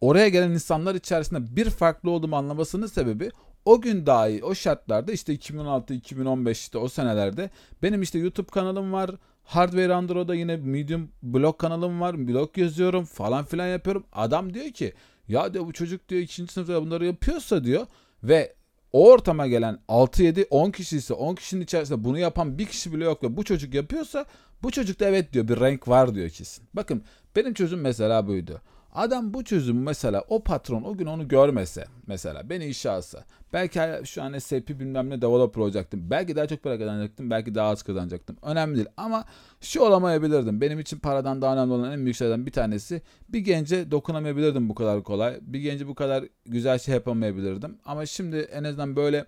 oraya 0.00 0.28
gelen 0.28 0.50
insanlar 0.50 0.94
içerisinde 0.94 1.56
bir 1.56 1.70
farklı 1.70 2.10
olduğumu 2.10 2.36
anlamasının 2.36 2.86
sebebi 2.86 3.30
o 3.64 3.80
gün 3.80 4.06
dahi 4.06 4.44
o 4.44 4.54
şartlarda 4.54 5.12
işte 5.12 5.32
2016 5.32 5.94
2015 5.94 6.60
işte 6.60 6.78
o 6.78 6.88
senelerde 6.88 7.50
benim 7.82 8.02
işte 8.02 8.18
YouTube 8.18 8.50
kanalım 8.50 8.92
var. 8.92 9.10
Hardware 9.44 9.94
Android'da 9.94 10.34
yine 10.34 10.56
Medium 10.56 11.08
blog 11.22 11.58
kanalım 11.58 12.00
var. 12.00 12.28
Blog 12.28 12.58
yazıyorum 12.58 13.04
falan 13.04 13.44
filan 13.44 13.66
yapıyorum. 13.66 14.04
Adam 14.12 14.54
diyor 14.54 14.70
ki 14.70 14.92
ya 15.28 15.54
diyor 15.54 15.66
bu 15.66 15.72
çocuk 15.72 16.08
diyor 16.08 16.22
ikinci 16.22 16.52
sınıfta 16.52 16.82
bunları 16.82 17.06
yapıyorsa 17.06 17.64
diyor 17.64 17.86
ve 18.22 18.54
o 18.92 19.10
ortama 19.10 19.46
gelen 19.46 19.78
6 19.88 20.22
7 20.22 20.46
10 20.50 20.70
kişi 20.70 20.96
ise 20.96 21.14
10 21.14 21.34
kişinin 21.34 21.64
içerisinde 21.64 22.04
bunu 22.04 22.18
yapan 22.18 22.58
bir 22.58 22.66
kişi 22.66 22.92
bile 22.92 23.04
yok 23.04 23.24
ve 23.24 23.36
bu 23.36 23.44
çocuk 23.44 23.74
yapıyorsa 23.74 24.26
bu 24.62 24.70
çocukta 24.70 25.04
evet 25.04 25.32
diyor 25.32 25.48
bir 25.48 25.60
renk 25.60 25.88
var 25.88 26.14
diyor 26.14 26.30
kesin. 26.30 26.64
Bakın 26.74 27.04
benim 27.36 27.54
çözüm 27.54 27.80
mesela 27.80 28.26
buydu. 28.26 28.60
Adam 28.92 29.34
bu 29.34 29.44
çözümü 29.44 29.80
mesela 29.80 30.24
o 30.28 30.42
patron 30.42 30.82
o 30.82 30.96
gün 30.96 31.06
onu 31.06 31.28
görmese 31.28 31.84
mesela 32.06 32.50
beni 32.50 32.66
işe 32.66 32.90
alsa 32.90 33.24
belki 33.52 33.80
şu 34.04 34.22
an 34.22 34.38
SAP 34.38 34.68
bilmem 34.68 35.10
ne 35.10 35.22
developer 35.22 35.60
olacaktım. 35.60 36.00
Belki 36.10 36.36
daha 36.36 36.46
çok 36.46 36.62
para 36.62 36.78
kazanacaktım 36.78 37.30
belki 37.30 37.54
daha 37.54 37.68
az 37.68 37.82
kazanacaktım. 37.82 38.36
Önemli 38.42 38.76
değil 38.76 38.88
ama 38.96 39.24
şu 39.60 39.80
olamayabilirdim. 39.80 40.60
Benim 40.60 40.80
için 40.80 40.98
paradan 40.98 41.42
daha 41.42 41.54
önemli 41.54 41.72
olan 41.72 41.92
en 41.92 42.04
büyük 42.04 42.16
şeylerden 42.16 42.46
bir 42.46 42.52
tanesi 42.52 43.02
bir 43.28 43.40
gence 43.40 43.90
dokunamayabilirdim 43.90 44.68
bu 44.68 44.74
kadar 44.74 45.02
kolay. 45.02 45.38
Bir 45.40 45.60
gence 45.60 45.86
bu 45.86 45.94
kadar 45.94 46.24
güzel 46.46 46.78
şey 46.78 46.94
yapamayabilirdim. 46.94 47.78
Ama 47.84 48.06
şimdi 48.06 48.36
en 48.36 48.64
azından 48.64 48.96
böyle 48.96 49.24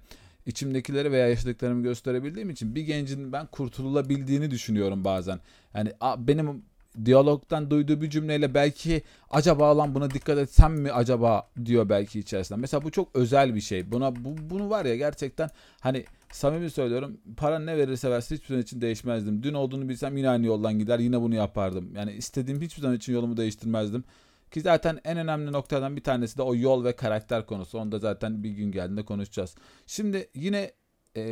içimdekileri 0.47 1.13
veya 1.13 1.29
yaşadıklarımı 1.29 1.83
gösterebildiğim 1.83 2.51
için 2.51 2.75
bir 2.75 2.83
gencin 2.83 3.33
ben 3.33 3.47
kurtulabildiğini 3.47 4.51
düşünüyorum 4.51 5.05
bazen. 5.05 5.41
Yani 5.75 5.93
benim 6.19 6.63
diyalogdan 7.05 7.71
duyduğu 7.71 8.01
bir 8.01 8.11
cümleyle 8.11 8.55
belki 8.55 9.03
acaba 9.31 9.79
lan 9.79 9.95
buna 9.95 10.11
dikkat 10.11 10.39
etsem 10.39 10.75
mi 10.75 10.93
acaba 10.93 11.51
diyor 11.65 11.89
belki 11.89 12.21
içerisinde. 12.21 12.61
Mesela 12.61 12.85
bu 12.85 12.91
çok 12.91 13.17
özel 13.17 13.55
bir 13.55 13.61
şey. 13.61 13.93
Buna 13.93 14.17
bu, 14.17 14.37
bunu 14.51 14.71
var 14.71 14.85
ya 14.85 14.97
gerçekten 14.97 15.51
hani 15.81 16.05
samimi 16.33 16.71
söylüyorum 16.71 17.21
para 17.37 17.59
ne 17.59 17.77
verirse 17.77 18.11
versin 18.11 18.37
hiçbir 18.37 18.49
zaman 18.49 18.63
için 18.63 18.81
değişmezdim. 18.81 19.43
Dün 19.43 19.55
olduğunu 19.55 19.89
bilsem 19.89 20.17
yine 20.17 20.29
aynı 20.29 20.47
yoldan 20.47 20.79
gider 20.79 20.99
yine 20.99 21.21
bunu 21.21 21.35
yapardım. 21.35 21.95
Yani 21.97 22.13
istediğim 22.13 22.61
hiçbir 22.61 22.83
zaman 22.83 22.97
için 22.97 23.13
yolumu 23.13 23.37
değiştirmezdim. 23.37 24.05
Ki 24.51 24.61
zaten 24.61 25.01
en 25.05 25.19
önemli 25.19 25.53
noktadan 25.53 25.97
bir 25.97 26.03
tanesi 26.03 26.39
de 26.39 26.43
o 26.43 26.55
yol 26.55 26.85
ve 26.85 26.97
karakter 26.97 27.47
konusu. 27.47 27.79
Onu 27.79 27.93
da 27.93 27.99
zaten 27.99 28.43
bir 28.45 28.51
gün 28.51 28.73
geldiğinde 28.73 29.05
konuşacağız. 29.05 29.55
Şimdi 29.87 30.29
yine 30.35 30.73
e, 31.17 31.23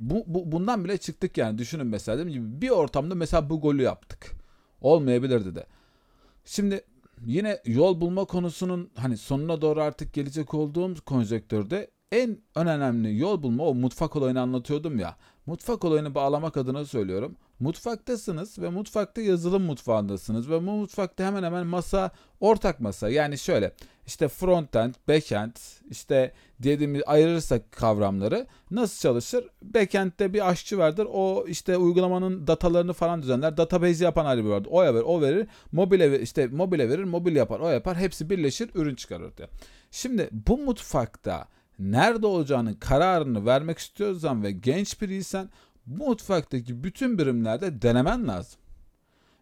bu, 0.00 0.24
bu 0.26 0.52
bundan 0.52 0.84
bile 0.84 0.98
çıktık 0.98 1.38
yani 1.38 1.58
düşünün 1.58 1.86
mesela 1.86 2.18
değil 2.18 2.38
mi? 2.38 2.60
Bir 2.62 2.70
ortamda 2.70 3.14
mesela 3.14 3.50
bu 3.50 3.60
golü 3.60 3.82
yaptık 3.82 4.35
olmayabilirdi 4.86 5.54
de. 5.54 5.66
Şimdi 6.44 6.84
yine 7.26 7.60
yol 7.64 8.00
bulma 8.00 8.24
konusunun 8.24 8.90
hani 8.94 9.16
sonuna 9.16 9.60
doğru 9.60 9.82
artık 9.82 10.14
gelecek 10.14 10.54
olduğum 10.54 10.94
konjektörde 11.06 11.90
en 12.12 12.38
önemli 12.54 13.18
yol 13.18 13.42
bulma 13.42 13.64
o 13.64 13.74
mutfak 13.74 14.16
olayını 14.16 14.40
anlatıyordum 14.40 14.98
ya. 14.98 15.16
Mutfak 15.46 15.84
olayını 15.84 16.14
bağlamak 16.14 16.56
adına 16.56 16.84
söylüyorum. 16.84 17.36
Mutfaktasınız 17.60 18.58
ve 18.58 18.68
mutfakta 18.68 19.20
yazılım 19.20 19.62
mutfağındasınız 19.62 20.50
ve 20.50 20.56
bu 20.56 20.60
mutfakta 20.60 21.24
hemen 21.24 21.42
hemen 21.42 21.66
masa 21.66 22.10
ortak 22.40 22.80
masa. 22.80 23.08
Yani 23.08 23.38
şöyle 23.38 23.72
işte 24.06 24.28
frontend, 24.28 24.94
backend 25.08 25.56
işte 25.90 26.32
dediğimiz 26.58 27.02
ayırırsak 27.06 27.72
kavramları 27.72 28.46
nasıl 28.70 29.00
çalışır? 29.00 29.44
Backend'de 29.62 30.32
bir 30.32 30.48
aşçı 30.48 30.78
vardır. 30.78 31.06
O 31.12 31.44
işte 31.48 31.76
uygulamanın 31.76 32.46
datalarını 32.46 32.92
falan 32.92 33.22
düzenler. 33.22 33.56
Database 33.56 34.04
yapan 34.04 34.26
ayrı 34.26 34.44
bir 34.44 34.50
vardır. 34.50 34.68
O 34.72 34.82
verir, 34.82 35.02
o 35.06 35.20
verir. 35.20 35.46
Mobile 35.72 36.20
işte 36.20 36.46
mobile 36.46 36.88
verir, 36.88 37.04
mobil 37.04 37.36
yapar, 37.36 37.60
o 37.60 37.68
yapar. 37.68 37.96
Hepsi 37.96 38.30
birleşir, 38.30 38.70
ürün 38.74 38.94
çıkarır 38.94 39.36
diye. 39.36 39.48
Şimdi 39.90 40.28
bu 40.32 40.58
mutfakta 40.58 41.48
nerede 41.78 42.26
olacağının 42.26 42.74
kararını 42.74 43.46
vermek 43.46 43.78
istiyorsan 43.78 44.42
ve 44.42 44.50
genç 44.50 45.02
biriysen 45.02 45.50
bu 45.86 46.06
mutfaktaki 46.06 46.84
bütün 46.84 47.18
birimlerde 47.18 47.82
denemen 47.82 48.28
lazım. 48.28 48.60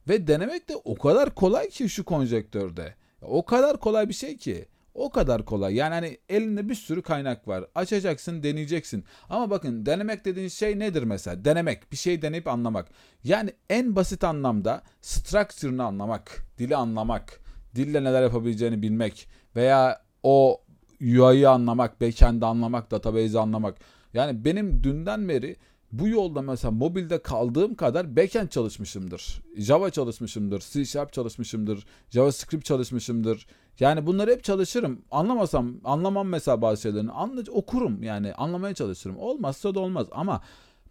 Ve 0.09 0.27
denemek 0.27 0.69
de 0.69 0.77
o 0.85 0.95
kadar 0.95 1.35
kolay 1.35 1.69
ki 1.69 1.89
şu 1.89 2.05
konjektörde. 2.05 2.95
O 3.23 3.45
kadar 3.45 3.81
kolay 3.81 4.09
bir 4.09 4.15
şey 4.15 4.37
ki. 4.37 4.69
O 4.95 5.11
kadar 5.11 5.45
kolay. 5.45 5.75
Yani 5.75 5.95
hani 5.95 6.19
elinde 6.29 6.69
bir 6.69 6.75
sürü 6.75 7.03
kaynak 7.03 7.49
var. 7.49 7.65
Açacaksın, 7.75 8.43
deneyeceksin. 8.43 9.05
Ama 9.29 9.51
bakın 9.51 9.87
denemek 9.87 10.25
dediğin 10.25 10.49
şey 10.49 10.79
nedir 10.79 11.03
mesela? 11.03 11.45
Denemek, 11.45 11.93
bir 11.93 11.97
şey 11.97 12.23
deneyip 12.23 12.49
anlamak. 12.49 12.89
Yani 13.25 13.53
en 13.71 13.97
basit 13.97 14.25
anlamda 14.25 14.83
structure'ını 15.01 15.85
anlamak, 15.85 16.47
dili 16.59 16.77
anlamak, 16.77 17.41
dille 17.75 18.05
neler 18.05 18.23
yapabileceğini 18.23 18.83
bilmek 18.83 19.29
veya 19.57 20.03
o 20.23 20.61
UI'yi 21.01 21.49
anlamak, 21.49 22.01
backend'i 22.01 22.47
anlamak, 22.47 22.91
database'i 22.91 23.39
anlamak. 23.39 23.79
Yani 24.15 24.45
benim 24.45 24.85
dünden 24.85 25.29
beri 25.29 25.57
bu 25.99 26.09
yolda 26.09 26.43
mesela 26.43 26.71
mobilde 26.71 27.23
kaldığım 27.23 27.75
kadar 27.75 28.17
backend 28.17 28.49
çalışmışımdır. 28.49 29.43
Java 29.57 29.91
çalışmışımdır, 29.91 30.65
C 30.73 30.85
Sharp 30.85 31.13
çalışmışımdır, 31.13 31.87
JavaScript 32.11 32.65
çalışmışımdır. 32.65 33.47
Yani 33.81 34.07
bunları 34.07 34.31
hep 34.31 34.45
çalışırım. 34.45 35.03
Anlamasam, 35.11 35.75
anlamam 35.85 36.29
mesela 36.29 36.63
bazı 36.63 36.83
şeylerini. 36.83 37.11
Anla, 37.11 37.43
okurum 37.51 38.03
yani 38.03 38.35
anlamaya 38.35 38.75
çalışırım. 38.75 39.17
Olmazsa 39.19 39.75
da 39.75 39.81
olmaz 39.81 40.07
ama 40.11 40.43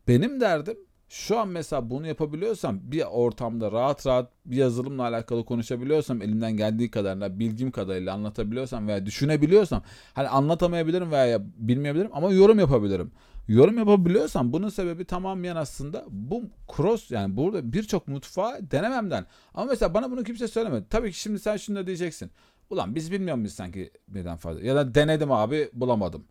benim 0.07 0.41
derdim 0.41 0.77
şu 1.09 1.39
an 1.39 1.47
mesela 1.47 1.89
bunu 1.89 2.07
yapabiliyorsam 2.07 2.79
bir 2.83 3.03
ortamda 3.11 3.71
rahat 3.71 4.07
rahat 4.07 4.31
bir 4.45 4.55
yazılımla 4.55 5.03
alakalı 5.03 5.45
konuşabiliyorsam 5.45 6.21
elimden 6.21 6.57
geldiği 6.57 6.91
kadarıyla 6.91 7.39
bilgim 7.39 7.71
kadarıyla 7.71 8.13
anlatabiliyorsam 8.13 8.87
veya 8.87 9.05
düşünebiliyorsam 9.05 9.83
hani 10.13 10.27
anlatamayabilirim 10.27 11.11
veya 11.11 11.41
bilmeyebilirim 11.57 12.09
ama 12.13 12.31
yorum 12.31 12.59
yapabilirim. 12.59 13.11
Yorum 13.47 13.77
yapabiliyorsam 13.77 14.53
bunun 14.53 14.69
sebebi 14.69 15.05
tamamen 15.05 15.55
aslında 15.55 16.05
bu 16.09 16.43
cross 16.75 17.11
yani 17.11 17.37
burada 17.37 17.73
birçok 17.73 18.07
mutfağı 18.07 18.71
denememden. 18.71 19.25
Ama 19.53 19.65
mesela 19.65 19.93
bana 19.93 20.11
bunu 20.11 20.23
kimse 20.23 20.47
söylemedi. 20.47 20.85
Tabii 20.89 21.11
ki 21.11 21.19
şimdi 21.19 21.39
sen 21.39 21.57
şunu 21.57 21.75
da 21.75 21.87
diyeceksin. 21.87 22.31
Ulan 22.69 22.95
biz 22.95 23.11
bilmiyor 23.11 23.37
muyuz 23.37 23.53
sanki 23.53 23.91
birden 24.07 24.37
fazla? 24.37 24.61
Ya 24.61 24.75
da 24.75 24.95
denedim 24.95 25.31
abi 25.31 25.69
bulamadım. 25.73 26.25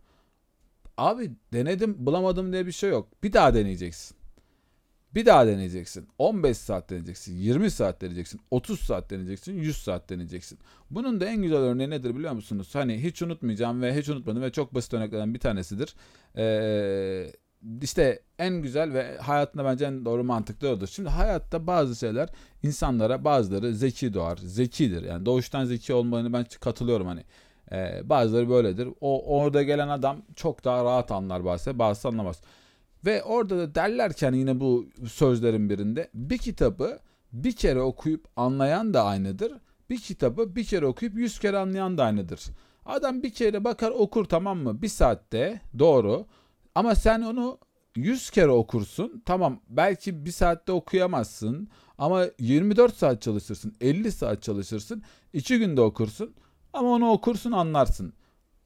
Abi 0.97 1.31
denedim 1.53 1.95
bulamadım 2.05 2.53
diye 2.53 2.65
bir 2.65 2.71
şey 2.71 2.89
yok. 2.89 3.23
Bir 3.23 3.33
daha 3.33 3.53
deneyeceksin. 3.53 4.17
Bir 5.15 5.25
daha 5.25 5.47
deneyeceksin. 5.47 6.07
15 6.17 6.57
saat 6.57 6.89
deneyeceksin. 6.89 7.35
20 7.37 7.71
saat 7.71 8.01
deneyeceksin. 8.01 8.41
30 8.51 8.79
saat 8.79 9.09
deneyeceksin. 9.09 9.53
100 9.53 9.77
saat 9.77 10.09
deneyeceksin. 10.09 10.59
Bunun 10.91 11.21
da 11.21 11.25
en 11.25 11.41
güzel 11.41 11.57
örneği 11.57 11.89
nedir 11.89 12.15
biliyor 12.15 12.33
musunuz? 12.33 12.75
Hani 12.75 13.03
hiç 13.03 13.21
unutmayacağım 13.21 13.81
ve 13.81 13.97
hiç 13.97 14.09
unutmadım 14.09 14.41
ve 14.41 14.51
çok 14.51 14.75
basit 14.75 14.93
örneklerden 14.93 15.33
bir 15.33 15.39
tanesidir. 15.39 15.95
Ee, 16.37 17.31
işte 17.81 18.19
en 18.39 18.61
güzel 18.61 18.93
ve 18.93 19.17
hayatında 19.17 19.65
bence 19.65 19.85
en 19.85 20.05
doğru 20.05 20.23
mantıklı 20.23 20.69
odur. 20.69 20.87
Şimdi 20.87 21.09
hayatta 21.09 21.67
bazı 21.67 21.95
şeyler 21.95 22.29
insanlara 22.63 23.23
bazıları 23.23 23.75
zeki 23.75 24.13
doğar. 24.13 24.37
Zekidir. 24.37 25.03
Yani 25.03 25.25
doğuştan 25.25 25.65
zeki 25.65 25.93
olmanı 25.93 26.33
ben 26.33 26.45
katılıyorum 26.59 27.07
hani. 27.07 27.23
Ee, 27.71 28.01
bazıları 28.09 28.49
böyledir. 28.49 28.89
O 29.01 29.37
orada 29.39 29.63
gelen 29.63 29.87
adam 29.87 30.21
çok 30.35 30.63
daha 30.63 30.83
rahat 30.83 31.11
anlar 31.11 31.45
bazı, 31.45 31.79
bazısı 31.79 32.07
anlamaz. 32.07 32.41
Ve 33.05 33.23
orada 33.23 33.57
da 33.57 33.75
derlerken 33.75 34.33
yine 34.33 34.59
bu 34.59 34.85
sözlerin 35.07 35.69
birinde 35.69 36.09
bir 36.13 36.37
kitabı 36.37 36.99
bir 37.33 37.55
kere 37.55 37.81
okuyup 37.81 38.27
anlayan 38.35 38.93
da 38.93 39.03
aynıdır. 39.03 39.53
Bir 39.89 39.97
kitabı 39.97 40.55
bir 40.55 40.63
kere 40.63 40.85
okuyup 40.85 41.15
yüz 41.15 41.39
kere 41.39 41.57
anlayan 41.57 41.97
da 41.97 42.03
aynıdır. 42.03 42.41
Adam 42.85 43.23
bir 43.23 43.33
kere 43.33 43.63
bakar 43.63 43.91
okur 43.91 44.25
tamam 44.25 44.57
mı? 44.57 44.81
Bir 44.81 44.87
saatte 44.87 45.61
doğru. 45.79 46.25
Ama 46.75 46.95
sen 46.95 47.21
onu 47.21 47.57
yüz 47.95 48.29
kere 48.29 48.51
okursun. 48.51 49.23
Tamam 49.25 49.59
belki 49.69 50.25
bir 50.25 50.31
saatte 50.31 50.71
okuyamazsın. 50.71 51.67
Ama 51.97 52.25
24 52.39 52.95
saat 52.95 53.21
çalışırsın. 53.21 53.75
50 53.81 54.11
saat 54.11 54.41
çalışırsın. 54.41 55.03
2 55.33 55.59
günde 55.59 55.81
okursun. 55.81 56.33
Ama 56.73 56.89
onu 56.89 57.09
okursun 57.09 57.51
anlarsın. 57.51 58.13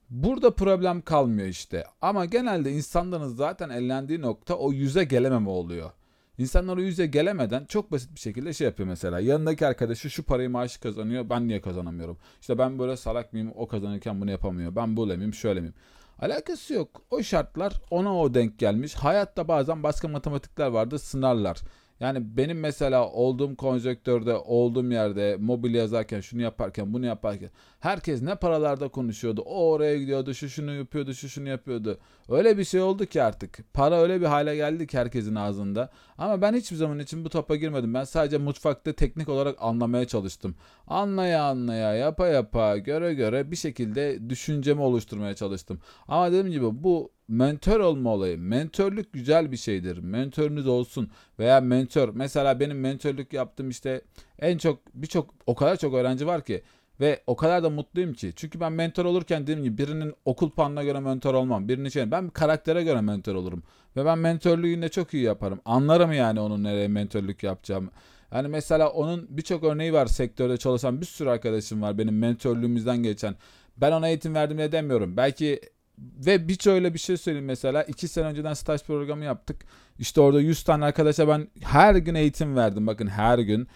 Burada 0.09 0.55
problem 0.55 1.01
kalmıyor 1.01 1.47
işte. 1.47 1.83
Ama 2.01 2.25
genelde 2.25 2.71
insanların 2.71 3.27
zaten 3.27 3.69
ellendiği 3.69 4.21
nokta 4.21 4.55
o 4.55 4.71
yüze 4.71 5.03
gelememe 5.03 5.49
oluyor. 5.49 5.91
İnsanlar 6.37 6.77
o 6.77 6.81
yüze 6.81 7.05
gelemeden 7.05 7.65
çok 7.65 7.91
basit 7.91 8.15
bir 8.15 8.19
şekilde 8.19 8.53
şey 8.53 8.65
yapıyor 8.65 8.89
mesela. 8.89 9.19
Yanındaki 9.19 9.67
arkadaşı 9.67 10.09
şu 10.09 10.23
parayı 10.23 10.49
maaşı 10.49 10.81
kazanıyor 10.81 11.29
ben 11.29 11.47
niye 11.47 11.61
kazanamıyorum? 11.61 12.17
İşte 12.41 12.57
ben 12.57 12.79
böyle 12.79 12.97
salak 12.97 13.33
mıyım 13.33 13.51
o 13.55 13.67
kazanırken 13.67 14.21
bunu 14.21 14.31
yapamıyor. 14.31 14.75
Ben 14.75 14.97
böyle 14.97 15.17
miyim 15.17 15.33
şöyle 15.33 15.59
miyim? 15.59 15.73
Alakası 16.19 16.73
yok. 16.73 17.01
O 17.11 17.23
şartlar 17.23 17.73
ona 17.89 18.19
o 18.19 18.33
denk 18.33 18.59
gelmiş. 18.59 18.95
Hayatta 18.95 19.47
bazen 19.47 19.83
başka 19.83 20.07
matematikler 20.07 20.67
vardı 20.67 20.99
sınarlar. 20.99 21.57
Yani 21.99 22.37
benim 22.37 22.59
mesela 22.59 23.09
olduğum 23.09 23.55
konjektörde, 23.55 24.33
olduğum 24.35 24.91
yerde 24.91 25.37
mobil 25.39 25.73
yazarken, 25.73 26.21
şunu 26.21 26.41
yaparken, 26.41 26.93
bunu 26.93 27.05
yaparken 27.05 27.49
herkes 27.79 28.21
ne 28.21 28.35
paralarda 28.35 28.87
konuşuyordu. 28.87 29.41
O 29.41 29.71
oraya 29.71 29.97
gidiyordu, 29.97 30.33
şu 30.33 30.49
şunu 30.49 30.75
yapıyordu, 30.75 31.13
şu 31.13 31.29
şunu 31.29 31.49
yapıyordu. 31.49 31.99
Öyle 32.29 32.57
bir 32.57 32.63
şey 32.63 32.81
oldu 32.81 33.05
ki 33.05 33.23
artık. 33.23 33.73
Para 33.73 34.01
öyle 34.01 34.21
bir 34.21 34.25
hale 34.25 34.55
geldi 34.55 34.87
ki 34.87 34.97
herkesin 34.97 35.35
ağzında. 35.35 35.89
Ama 36.17 36.41
ben 36.41 36.53
hiçbir 36.53 36.75
zaman 36.75 36.99
için 36.99 37.25
bu 37.25 37.29
topa 37.29 37.55
girmedim. 37.55 37.93
Ben 37.93 38.03
sadece 38.03 38.37
mutfakta 38.37 38.93
teknik 38.93 39.29
olarak 39.29 39.55
anlamaya 39.59 40.07
çalıştım. 40.07 40.55
Anlaya 40.87 41.43
anlaya, 41.43 41.95
yapa 41.95 42.27
yapa, 42.27 42.77
göre 42.77 43.13
göre 43.13 43.51
bir 43.51 43.55
şekilde 43.55 44.29
düşüncemi 44.29 44.81
oluşturmaya 44.81 45.35
çalıştım. 45.35 45.79
Ama 46.07 46.27
dediğim 46.27 46.51
gibi 46.51 46.83
bu 46.83 47.11
mentor 47.27 47.79
olma 47.79 48.13
olayı. 48.13 48.37
Mentörlük 48.37 49.13
güzel 49.13 49.51
bir 49.51 49.57
şeydir. 49.57 49.97
Mentörünüz 49.97 50.67
olsun 50.67 51.09
veya 51.39 51.61
mentor. 51.61 52.09
Mesela 52.13 52.59
benim 52.59 52.79
mentörlük 52.79 53.33
yaptığım 53.33 53.69
işte 53.69 54.01
en 54.39 54.57
çok 54.57 54.79
birçok 54.93 55.33
o 55.45 55.55
kadar 55.55 55.77
çok 55.77 55.93
öğrenci 55.93 56.27
var 56.27 56.45
ki 56.45 56.63
ve 56.99 57.23
o 57.27 57.35
kadar 57.35 57.63
da 57.63 57.69
mutluyum 57.69 58.13
ki. 58.13 58.33
Çünkü 58.35 58.59
ben 58.59 58.71
mentor 58.71 59.05
olurken 59.05 59.43
dediğim 59.43 59.63
gibi 59.63 59.77
birinin 59.77 60.13
okul 60.25 60.49
puanına 60.51 60.83
göre 60.83 60.99
mentor 60.99 61.33
olmam. 61.33 61.67
Birinin 61.67 61.89
şey 61.89 62.11
ben 62.11 62.29
karaktere 62.29 62.83
göre 62.83 63.01
mentor 63.01 63.35
olurum. 63.35 63.63
Ve 63.95 64.05
ben 64.05 64.19
mentörlüğünü 64.19 64.81
de 64.81 64.89
çok 64.89 65.13
iyi 65.13 65.23
yaparım. 65.23 65.59
Anlarım 65.65 66.13
yani 66.13 66.39
onun 66.39 66.63
nereye 66.63 66.87
mentörlük 66.87 67.43
yapacağım. 67.43 67.89
Yani 68.31 68.47
mesela 68.47 68.89
onun 68.89 69.27
birçok 69.29 69.63
örneği 69.63 69.93
var 69.93 70.05
sektörde 70.05 70.57
çalışan 70.57 71.01
bir 71.01 71.05
sürü 71.05 71.29
arkadaşım 71.29 71.81
var 71.81 71.97
benim 71.97 72.19
mentörlüğümüzden 72.19 72.97
geçen. 73.03 73.35
Ben 73.77 73.91
ona 73.91 74.07
eğitim 74.07 74.35
verdim 74.35 74.57
diye 74.57 74.71
demiyorum. 74.71 75.17
Belki 75.17 75.61
ve 75.97 76.47
bir 76.47 76.67
öyle 76.69 76.93
bir 76.93 76.99
şey 76.99 77.17
söyleyeyim 77.17 77.45
mesela. 77.45 77.83
iki 77.83 78.07
sene 78.07 78.25
önceden 78.25 78.53
staj 78.53 78.83
programı 78.83 79.25
yaptık. 79.25 79.65
İşte 79.99 80.21
orada 80.21 80.41
100 80.41 80.63
tane 80.63 80.85
arkadaşa 80.85 81.27
ben 81.27 81.47
her 81.61 81.95
gün 81.95 82.15
eğitim 82.15 82.55
verdim. 82.55 82.87
Bakın 82.87 83.07
her 83.07 83.39
gün. 83.39 83.67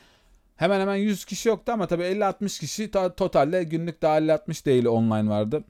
Hemen 0.56 0.80
hemen 0.80 0.96
100 0.96 1.26
kişi 1.26 1.50
yoktu 1.50 1.72
ama 1.72 1.88
tabii 1.88 2.04
50-60 2.04 2.60
kişi 2.60 2.92
totalde 3.18 3.64
günlük 3.64 4.02
daha 4.02 4.18
50-60 4.18 4.66
değil 4.66 4.86
online 4.86 5.30
vardı. 5.30 5.64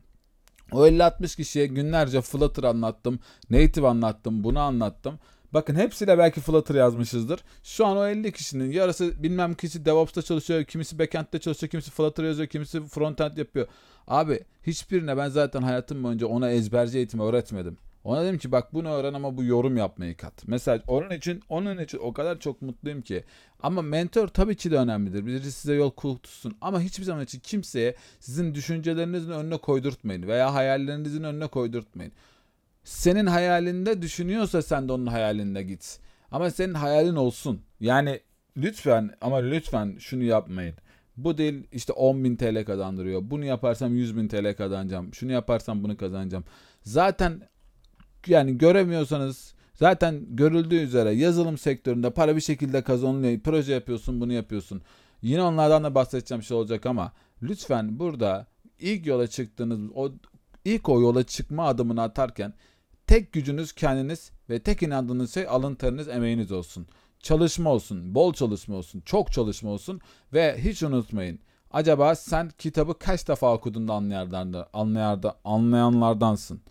O 0.71 0.87
50-60 0.87 1.35
kişiye 1.35 1.67
günlerce 1.67 2.21
Flutter 2.21 2.63
anlattım, 2.63 3.19
Native 3.49 3.87
anlattım, 3.87 4.43
bunu 4.43 4.59
anlattım. 4.59 5.19
Bakın 5.53 5.75
hepsiyle 5.75 6.17
belki 6.17 6.41
Flutter 6.41 6.75
yazmışızdır. 6.75 7.39
Şu 7.63 7.85
an 7.85 7.97
o 7.97 8.05
50 8.05 8.31
kişinin 8.31 8.71
yarısı 8.71 9.23
bilmem 9.23 9.53
kişi 9.53 9.85
DevOps'ta 9.85 10.21
çalışıyor, 10.21 10.63
kimisi 10.63 10.99
backend'de 10.99 11.39
çalışıyor, 11.39 11.69
kimisi 11.69 11.91
Flutter 11.91 12.23
yazıyor, 12.23 12.47
kimisi 12.47 12.81
frontend 12.81 13.37
yapıyor. 13.37 13.67
Abi 14.07 14.39
hiçbirine 14.63 15.17
ben 15.17 15.29
zaten 15.29 15.61
hayatım 15.61 16.03
boyunca 16.03 16.27
ona 16.27 16.51
ezberci 16.51 16.97
eğitim 16.97 17.19
öğretmedim. 17.19 17.77
Ona 18.03 18.23
dedim 18.23 18.37
ki 18.37 18.51
bak 18.51 18.73
bunu 18.73 18.89
öğren 18.89 19.13
ama 19.13 19.37
bu 19.37 19.43
yorum 19.43 19.77
yapmayı 19.77 20.17
kat. 20.17 20.33
Mesela 20.47 20.83
onun 20.87 21.09
için 21.09 21.43
onun 21.49 21.77
için 21.77 21.97
o 21.97 22.13
kadar 22.13 22.39
çok 22.39 22.61
mutluyum 22.61 23.01
ki. 23.01 23.23
Ama 23.63 23.81
mentor 23.81 24.27
tabii 24.27 24.55
ki 24.55 24.71
de 24.71 24.77
önemlidir. 24.77 25.25
Birisi 25.25 25.51
size 25.51 25.73
yol 25.73 25.89
tutsun. 25.89 26.57
Ama 26.61 26.81
hiçbir 26.81 27.03
zaman 27.03 27.23
için 27.23 27.39
kimseye 27.39 27.95
sizin 28.19 28.55
düşüncelerinizin 28.55 29.31
önüne 29.31 29.57
koydurtmayın. 29.57 30.27
Veya 30.27 30.53
hayallerinizin 30.53 31.23
önüne 31.23 31.47
koydurtmayın. 31.47 32.11
Senin 32.83 33.25
hayalinde 33.25 34.01
düşünüyorsa 34.01 34.61
sen 34.61 34.87
de 34.87 34.93
onun 34.93 35.07
hayalinde 35.07 35.63
git. 35.63 35.99
Ama 36.31 36.51
senin 36.51 36.73
hayalin 36.73 37.15
olsun. 37.15 37.61
Yani 37.79 38.19
lütfen 38.57 39.11
ama 39.21 39.37
lütfen 39.37 39.95
şunu 39.99 40.23
yapmayın. 40.23 40.75
Bu 41.17 41.37
değil 41.37 41.67
işte 41.71 41.93
10.000 41.93 42.37
TL 42.37 42.65
kazandırıyor. 42.65 43.21
Bunu 43.23 43.45
yaparsam 43.45 43.95
100.000 43.95 44.27
TL 44.27 44.57
kazanacağım. 44.57 45.13
Şunu 45.13 45.31
yaparsam 45.31 45.83
bunu 45.83 45.97
kazanacağım. 45.97 46.43
Zaten 46.83 47.41
yani 48.27 48.57
göremiyorsanız 48.57 49.53
zaten 49.75 50.25
görüldüğü 50.29 50.75
üzere 50.75 51.11
yazılım 51.11 51.57
sektöründe 51.57 52.09
para 52.09 52.35
bir 52.35 52.41
şekilde 52.41 52.81
kazanılıyor. 52.81 53.39
Proje 53.39 53.73
yapıyorsun 53.73 54.21
bunu 54.21 54.33
yapıyorsun. 54.33 54.81
Yine 55.21 55.41
onlardan 55.41 55.83
da 55.83 55.95
bahsedeceğim 55.95 56.43
şey 56.43 56.57
olacak 56.57 56.85
ama 56.85 57.11
lütfen 57.43 57.99
burada 57.99 58.47
ilk 58.79 59.05
yola 59.05 59.27
çıktığınız 59.27 59.79
o 59.95 60.11
ilk 60.65 60.89
o 60.89 61.01
yola 61.01 61.23
çıkma 61.23 61.67
adımını 61.67 62.01
atarken 62.01 62.53
tek 63.07 63.33
gücünüz 63.33 63.73
kendiniz 63.73 64.31
ve 64.49 64.59
tek 64.59 64.83
inandığınız 64.83 65.33
şey 65.33 65.47
alın 65.47 65.75
teriniz 65.75 66.07
emeğiniz 66.07 66.51
olsun. 66.51 66.87
Çalışma 67.21 67.69
olsun, 67.69 68.15
bol 68.15 68.33
çalışma 68.33 68.75
olsun, 68.75 69.01
çok 69.05 69.31
çalışma 69.31 69.69
olsun 69.69 70.01
ve 70.33 70.57
hiç 70.63 70.83
unutmayın. 70.83 71.39
Acaba 71.71 72.15
sen 72.15 72.49
kitabı 72.57 72.99
kaç 72.99 73.27
defa 73.27 73.53
okudun 73.53 73.87
da 73.87 73.93
anlayanlardan, 73.93 74.65
anlayarda, 74.73 75.37
anlayanlardansın. 75.43 76.61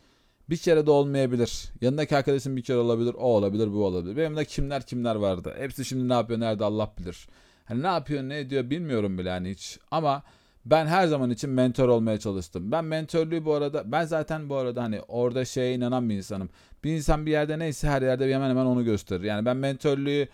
Bir 0.50 0.56
kere 0.56 0.86
de 0.86 0.90
olmayabilir. 0.90 1.64
Yanındaki 1.80 2.16
arkadaşın 2.16 2.56
bir 2.56 2.62
kere 2.62 2.78
olabilir, 2.78 3.14
o 3.14 3.24
olabilir, 3.24 3.72
bu 3.72 3.84
olabilir. 3.84 4.16
Benim 4.16 4.36
de 4.36 4.44
kimler 4.44 4.86
kimler 4.86 5.14
vardı. 5.14 5.54
Hepsi 5.58 5.84
şimdi 5.84 6.08
ne 6.08 6.12
yapıyor, 6.12 6.40
nerede 6.40 6.64
Allah 6.64 6.92
bilir. 6.98 7.28
Hani 7.64 7.82
ne 7.82 7.86
yapıyor, 7.86 8.22
ne 8.22 8.38
ediyor 8.38 8.70
bilmiyorum 8.70 9.18
bile 9.18 9.30
hani 9.30 9.50
hiç. 9.50 9.78
Ama 9.90 10.22
ben 10.64 10.87
her 10.87 11.07
zaman 11.07 11.31
için 11.31 11.51
mentor 11.51 11.88
olmaya 11.88 12.18
çalıştım. 12.18 12.73
Ben 12.73 12.85
mentörlüğü 12.85 13.44
bu 13.44 13.55
arada 13.55 13.92
ben 13.92 14.05
zaten 14.05 14.49
bu 14.49 14.57
arada 14.57 14.83
hani 14.83 15.01
orada 15.01 15.44
şeye 15.44 15.75
inanan 15.75 16.09
bir 16.11 16.14
insanım. 16.14 16.51
Bir 16.85 16.92
insan 16.92 17.27
bir 17.27 17.31
yerde 17.31 17.59
neyse 17.59 17.88
her 17.88 18.03
yerde 18.03 18.35
hemen 18.35 18.51
hemen 18.51 18.64
onu 18.64 18.85
gösterir. 18.85 19.25
Yani 19.25 19.44
ben 19.46 19.57
mentörlüğü 19.57 20.29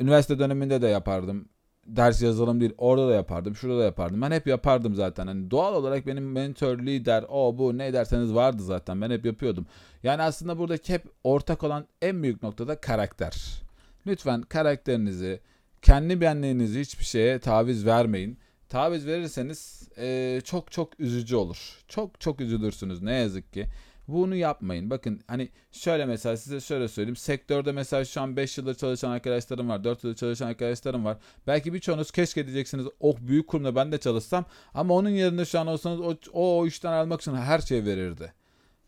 üniversite 0.00 0.38
döneminde 0.38 0.82
de 0.82 0.86
yapardım. 0.86 1.48
Ders 1.86 2.22
yazılım 2.22 2.60
değil 2.60 2.72
orada 2.78 3.08
da 3.08 3.14
yapardım 3.14 3.56
şurada 3.56 3.78
da 3.78 3.84
yapardım. 3.84 4.22
Ben 4.22 4.30
hep 4.30 4.46
yapardım 4.46 4.94
zaten. 4.94 5.26
Hani 5.26 5.50
doğal 5.50 5.74
olarak 5.74 6.06
benim 6.06 6.32
mentor, 6.32 6.78
lider, 6.78 7.24
o 7.28 7.58
bu 7.58 7.78
ne 7.78 7.92
derseniz 7.92 8.34
vardı 8.34 8.62
zaten. 8.62 9.00
Ben 9.00 9.10
hep 9.10 9.26
yapıyordum. 9.26 9.66
Yani 10.02 10.22
aslında 10.22 10.58
buradaki 10.58 10.92
hep 10.92 11.04
ortak 11.24 11.62
olan 11.62 11.86
en 12.02 12.22
büyük 12.22 12.42
noktada 12.42 12.80
karakter. 12.80 13.62
Lütfen 14.06 14.42
karakterinizi, 14.42 15.40
kendi 15.82 16.20
benliğinizi 16.20 16.80
hiçbir 16.80 17.04
şeye 17.04 17.38
taviz 17.38 17.86
vermeyin 17.86 18.38
taviz 18.72 19.06
verirseniz 19.06 19.88
e, 19.98 20.40
çok 20.44 20.72
çok 20.72 21.00
üzücü 21.00 21.36
olur. 21.36 21.84
Çok 21.88 22.20
çok 22.20 22.40
üzülürsünüz 22.40 23.02
ne 23.02 23.14
yazık 23.14 23.52
ki. 23.52 23.66
Bunu 24.08 24.34
yapmayın. 24.34 24.90
Bakın 24.90 25.20
hani 25.26 25.48
şöyle 25.72 26.06
mesela 26.06 26.36
size 26.36 26.60
şöyle 26.60 26.88
söyleyeyim. 26.88 27.16
Sektörde 27.16 27.72
mesela 27.72 28.04
şu 28.04 28.20
an 28.20 28.36
5 28.36 28.58
yıldır 28.58 28.74
çalışan 28.74 29.10
arkadaşlarım 29.10 29.68
var. 29.68 29.84
4 29.84 30.04
yıldır 30.04 30.16
çalışan 30.16 30.46
arkadaşlarım 30.46 31.04
var. 31.04 31.18
Belki 31.46 31.74
birçoğunuz 31.74 32.10
keşke 32.10 32.46
diyeceksiniz 32.46 32.86
oh 33.00 33.16
büyük 33.20 33.48
kurumda 33.48 33.74
ben 33.74 33.92
de 33.92 33.98
çalışsam. 33.98 34.44
Ama 34.74 34.94
onun 34.94 35.10
yerinde 35.10 35.44
şu 35.44 35.60
an 35.60 35.66
olsanız 35.66 36.00
o, 36.00 36.16
o, 36.32 36.58
o 36.58 36.66
işten 36.66 36.92
almak 36.92 37.20
için 37.20 37.34
her 37.34 37.58
şey 37.58 37.84
verirdi. 37.84 38.32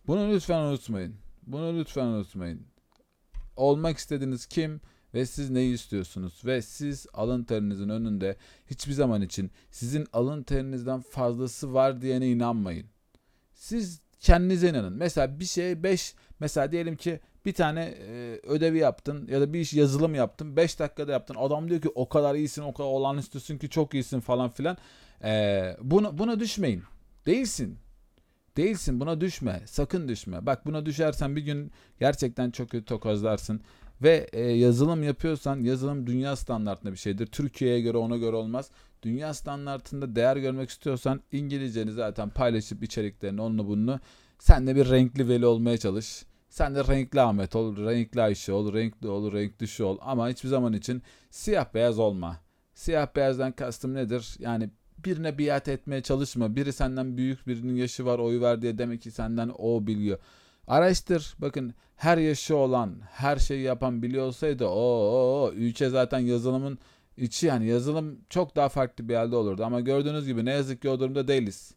Bunu 0.07 0.33
lütfen 0.33 0.61
unutmayın. 0.61 1.15
Bunu 1.47 1.79
lütfen 1.79 2.07
unutmayın. 2.07 2.67
Olmak 3.57 3.99
istediğiniz 3.99 4.47
kim? 4.47 4.81
Ve 5.15 5.27
siz 5.27 5.51
neyi 5.51 5.75
istiyorsunuz 5.75 6.43
ve 6.45 6.63
siz 6.63 7.07
alın 7.13 7.45
terinizin 7.45 7.89
önünde 7.89 8.37
hiçbir 8.71 8.93
zaman 8.93 9.23
için 9.23 9.51
sizin 9.71 10.07
alın 10.13 10.43
terinizden 10.43 11.01
fazlası 11.01 11.75
var 11.75 12.01
diyene 12.01 12.29
inanmayın. 12.29 12.87
Siz 13.55 14.01
kendinize 14.21 14.69
inanın. 14.69 14.93
Mesela 14.93 15.41
bir 15.41 15.45
şey 15.45 15.83
5 15.83 16.15
mesela 16.41 16.73
diyelim 16.73 16.97
ki 16.97 17.21
bir 17.47 17.53
tane 17.53 17.85
e, 17.85 18.41
ödevi 18.43 18.79
yaptın 18.79 19.29
ya 19.31 19.41
da 19.41 19.53
bir 19.53 19.61
iş 19.61 19.75
yazılım 19.75 20.15
yaptın 20.15 20.57
5 20.57 20.79
dakikada 20.79 21.13
yaptın. 21.13 21.35
Adam 21.39 21.71
diyor 21.71 21.81
ki 21.81 21.89
o 21.95 22.09
kadar 22.09 22.35
iyisin 22.35 22.63
o 22.63 22.75
kadar 22.75 22.89
olağanüstüsün 22.89 23.59
ki 23.59 23.71
çok 23.71 23.95
iyisin 23.95 24.21
falan 24.21 24.51
filan. 24.51 24.77
E, 25.25 25.77
buna, 25.81 26.19
buna 26.19 26.41
düşmeyin. 26.41 26.83
Değilsin. 27.27 27.79
Değilsin 28.57 29.01
buna 29.01 29.21
düşme. 29.21 29.63
Sakın 29.67 30.09
düşme. 30.09 30.47
Bak 30.47 30.67
buna 30.67 30.87
düşersen 30.87 31.37
bir 31.37 31.43
gün 31.43 31.73
gerçekten 32.01 32.51
çok 32.51 32.71
kötü 32.71 32.85
tokozlarsın. 32.85 33.61
Ve 34.05 34.27
e, 34.33 34.41
yazılım 34.41 35.03
yapıyorsan 35.03 35.61
yazılım 35.61 36.07
dünya 36.07 36.37
standartında 36.37 36.93
bir 36.93 36.97
şeydir. 36.97 37.27
Türkiye'ye 37.27 37.81
göre 37.81 37.97
ona 37.99 38.17
göre 38.17 38.37
olmaz. 38.37 38.71
Dünya 39.03 39.35
standartında 39.35 40.17
değer 40.17 40.37
görmek 40.37 40.71
istiyorsan 40.71 41.21
İngilizceni 41.33 41.93
zaten 41.93 42.31
paylaşıp 42.31 42.83
içeriklerini 42.83 43.41
onunla 43.41 43.67
bunu 43.67 44.01
sen 44.39 44.67
de 44.67 44.77
bir 44.77 44.91
renkli 44.91 45.29
veli 45.29 45.47
olmaya 45.47 45.79
çalış. 45.79 46.25
Sen 46.49 46.75
de 46.75 46.85
renkli 46.85 47.21
Ahmet 47.21 47.57
ol, 47.57 47.77
renkli 47.77 48.23
Ayşe 48.23 48.53
ol, 48.53 48.73
renkli 48.75 49.09
ol, 49.09 49.33
renkli 49.33 49.69
şu 49.69 49.85
ol. 49.85 49.99
Ama 50.01 50.29
hiçbir 50.29 50.49
zaman 50.49 50.73
için 50.73 51.03
siyah 51.31 51.75
beyaz 51.75 51.99
olma. 51.99 52.41
Siyah 52.75 53.17
beyazdan 53.17 53.53
kastım 53.53 53.95
nedir? 53.95 54.37
Yani 54.39 54.71
birine 55.05 55.39
biat 55.39 55.69
etmeye 55.69 56.03
çalışma. 56.03 56.57
Biri 56.57 56.73
senden 56.73 57.17
büyük, 57.17 57.47
birinin 57.47 57.77
yaşı 57.77 58.07
var, 58.07 58.19
oyu 58.19 58.41
ver 58.41 58.63
diye 58.63 58.79
demek 58.79 59.03
ki 59.03 59.11
senden 59.11 59.51
o 59.59 59.87
biliyor. 59.87 60.19
Araştır. 60.67 61.35
Bakın 61.39 61.75
her 61.97 62.19
yaşı 62.19 62.57
olan, 62.57 63.01
her 63.11 63.37
şeyi 63.37 63.63
yapan 63.63 64.03
biliyor 64.03 64.27
olsaydı 64.27 64.67
o 64.67 64.71
o 64.71 65.53
ülke 65.53 65.89
zaten 65.89 66.19
yazılımın 66.19 66.79
içi 67.17 67.47
yani 67.47 67.67
yazılım 67.67 68.21
çok 68.31 68.57
daha 68.57 68.69
farklı 68.69 69.09
bir 69.09 69.15
halde 69.15 69.37
olurdu. 69.37 69.65
Ama 69.65 69.81
gördüğünüz 69.81 70.27
gibi 70.27 70.45
ne 70.45 70.51
yazık 70.53 70.83
ki 70.83 70.89
o 70.89 71.01
durumda 71.01 71.29
değiliz. 71.29 71.75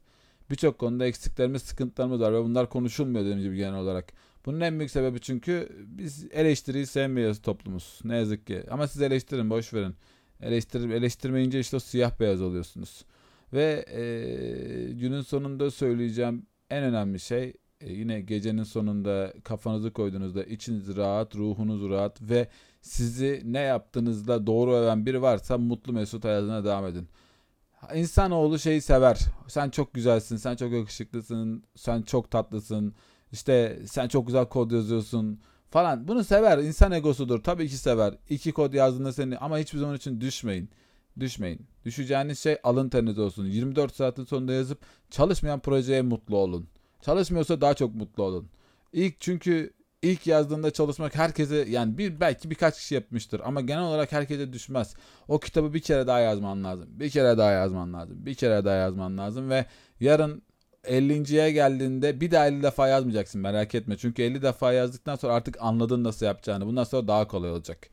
Birçok 0.50 0.80
konuda 0.80 1.06
eksiklerimiz, 1.06 1.62
sıkıntılarımız 1.62 2.21
var 2.21 2.34
ve 2.34 2.43
bunlar 2.43 2.69
konuşulmuyor 2.69 3.26
dediğim 3.26 3.41
gibi 3.41 3.58
genel 3.58 3.80
olarak. 3.80 4.13
Bunun 4.45 4.62
en 4.62 4.80
büyük 4.80 4.91
sebebi 4.91 5.21
çünkü 5.21 5.69
biz 5.88 6.28
eleştiriyi 6.32 6.86
sevmiyoruz 6.86 7.41
toplumuz. 7.41 8.00
Ne 8.04 8.15
yazık 8.17 8.47
ki. 8.47 8.63
Ama 8.71 8.88
siz 8.88 9.02
eleştirin, 9.02 9.50
boş 9.50 9.73
verin. 9.73 9.95
Eleştir, 10.41 10.89
eleştirmeyince 10.89 11.60
işte 11.60 11.78
o 11.78 11.80
siyah 11.80 12.19
beyaz 12.19 12.41
oluyorsunuz. 12.41 13.06
Ve 13.54 13.86
e, 13.88 14.02
günün 14.93 15.21
sonunda 15.21 15.71
söyleyeceğim 15.71 16.45
en 16.69 16.84
önemli 16.84 17.19
şey 17.19 17.54
e, 17.82 17.94
yine 17.94 18.22
gecenin 18.22 18.63
sonunda 18.63 19.34
kafanızı 19.44 19.94
koyduğunuzda 19.94 20.44
içiniz 20.44 20.98
rahat, 20.98 21.36
ruhunuz 21.36 21.90
rahat 21.90 22.22
ve 22.22 22.48
sizi 22.82 23.42
ne 23.46 23.60
yaptığınızda 23.60 24.48
doğru 24.48 24.74
öven 24.74 25.06
biri 25.06 25.22
varsa 25.22 25.58
mutlu 25.58 25.94
mesut 25.94 26.24
hayatına 26.24 26.66
devam 26.66 26.86
edin. 26.86 27.08
İnsanoğlu 27.96 28.60
şeyi 28.60 28.82
sever. 28.82 29.20
Sen 29.48 29.70
çok 29.70 29.94
güzelsin, 29.94 30.38
sen 30.38 30.56
çok 30.56 30.72
yakışıklısın, 30.72 31.63
sen 31.76 32.02
çok 32.02 32.32
tatlısın. 32.32 32.96
İşte 33.32 33.80
sen 33.86 34.08
çok 34.08 34.28
güzel 34.28 34.46
kod 34.46 34.72
yazıyorsun 34.72 35.40
falan. 35.70 36.08
Bunu 36.08 36.24
sever. 36.24 36.58
İnsan 36.58 36.92
egosudur. 36.92 37.44
Tabii 37.44 37.68
ki 37.70 37.78
sever. 37.78 38.13
İki 38.30 38.52
kod 38.52 38.74
yazdığında 38.74 39.13
seni 39.13 39.38
ama 39.38 39.58
hiçbir 39.58 39.80
zaman 39.80 39.96
için 39.96 40.22
düşmeyin. 40.22 40.70
Düşmeyin. 41.20 41.68
Düşeceğiniz 41.86 42.40
şey 42.40 42.58
alın 42.63 42.90
teriniz 42.90 43.20
olsun. 43.20 43.46
24 43.46 43.96
saatin 43.96 44.24
sonunda 44.24 44.54
yazıp 44.54 44.80
çalışmayan 45.10 45.60
projeye 45.60 46.02
mutlu 46.02 46.38
olun. 46.38 46.68
Çalışmıyorsa 47.08 47.62
daha 47.62 47.74
çok 47.74 47.96
mutlu 47.96 48.24
olun. 48.24 48.50
İlk 48.93 49.20
çünkü 49.20 49.74
ilk 50.02 50.28
yazdığında 50.28 50.72
çalışmak 50.72 51.15
herkese 51.15 51.56
yani 51.56 51.98
bir 51.98 52.20
belki 52.20 52.50
birkaç 52.50 52.78
kişi 52.78 52.96
yapmıştır 52.96 53.41
ama 53.46 53.62
genel 53.62 53.84
olarak 53.84 54.12
herkese 54.12 54.54
düşmez. 54.54 54.96
O 55.28 55.39
kitabı 55.39 55.74
bir 55.74 55.80
kere 55.80 56.08
daha 56.08 56.20
yazman 56.20 56.63
lazım. 56.63 56.89
Bir 56.89 57.10
kere 57.10 57.38
daha 57.38 57.52
yazman 57.52 57.93
lazım. 57.93 58.26
Bir 58.26 58.36
kere 58.36 58.65
daha 58.65 58.76
yazman 58.76 59.17
lazım 59.17 59.50
ve 59.50 59.65
yarın 60.00 60.41
50.ye 60.84 61.52
geldiğinde 61.52 62.22
bir 62.22 62.32
daha 62.32 62.48
50 62.48 62.63
defa 62.63 62.88
yazmayacaksın 62.88 63.41
merak 63.41 63.76
etme. 63.76 63.98
Çünkü 63.98 64.22
50 64.22 64.41
defa 64.41 64.74
yazdıktan 64.74 65.15
sonra 65.15 65.34
artık 65.34 65.58
anladın 65.62 66.04
nasıl 66.04 66.26
yapacağını. 66.26 66.65
Bundan 66.65 66.84
sonra 66.84 67.08
daha 67.08 67.28
kolay 67.28 67.52
olacak. 67.52 67.89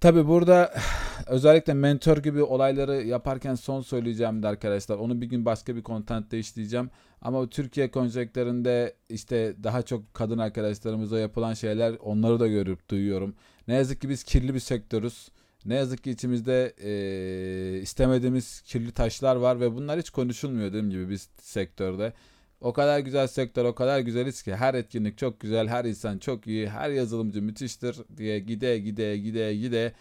Tabi 0.00 0.26
burada 0.28 0.74
özellikle 1.26 1.74
mentor 1.74 2.16
gibi 2.16 2.42
olayları 2.42 3.02
yaparken 3.02 3.54
son 3.54 3.80
söyleyeceğim 3.80 4.42
de 4.42 4.48
arkadaşlar. 4.48 4.96
Onu 4.96 5.20
bir 5.20 5.26
gün 5.26 5.44
başka 5.44 5.76
bir 5.76 5.82
kontentte 5.82 6.38
işleyeceğim. 6.38 6.90
Ama 7.22 7.48
Türkiye 7.48 7.90
konjektöründe 7.90 8.94
işte 9.08 9.54
daha 9.62 9.82
çok 9.82 10.14
kadın 10.14 10.38
arkadaşlarımıza 10.38 11.18
yapılan 11.18 11.54
şeyler 11.54 11.94
onları 12.00 12.40
da 12.40 12.48
görüp 12.48 12.88
duyuyorum. 12.88 13.34
Ne 13.68 13.74
yazık 13.74 14.00
ki 14.00 14.08
biz 14.08 14.24
kirli 14.24 14.54
bir 14.54 14.60
sektörüz. 14.60 15.28
Ne 15.64 15.74
yazık 15.74 16.04
ki 16.04 16.10
içimizde 16.10 16.74
e, 16.84 17.80
istemediğimiz 17.80 18.60
kirli 18.60 18.92
taşlar 18.92 19.36
var 19.36 19.60
ve 19.60 19.74
bunlar 19.74 19.98
hiç 20.00 20.10
konuşulmuyor 20.10 20.68
dediğim 20.68 20.90
gibi 20.90 21.10
biz 21.10 21.28
sektörde. 21.38 22.12
O 22.60 22.72
kadar 22.72 22.98
güzel 22.98 23.26
sektör, 23.26 23.64
o 23.64 23.74
kadar 23.74 24.00
güzeliz 24.00 24.42
ki 24.42 24.56
her 24.56 24.74
etkinlik 24.74 25.18
çok 25.18 25.40
güzel, 25.40 25.68
her 25.68 25.84
insan 25.84 26.18
çok 26.18 26.46
iyi, 26.46 26.68
her 26.68 26.90
yazılımcı 26.90 27.42
müthiştir 27.42 27.96
diye 28.16 28.38
gide 28.38 28.78
gide 28.78 29.18
gide 29.18 29.54
gide 29.54 29.92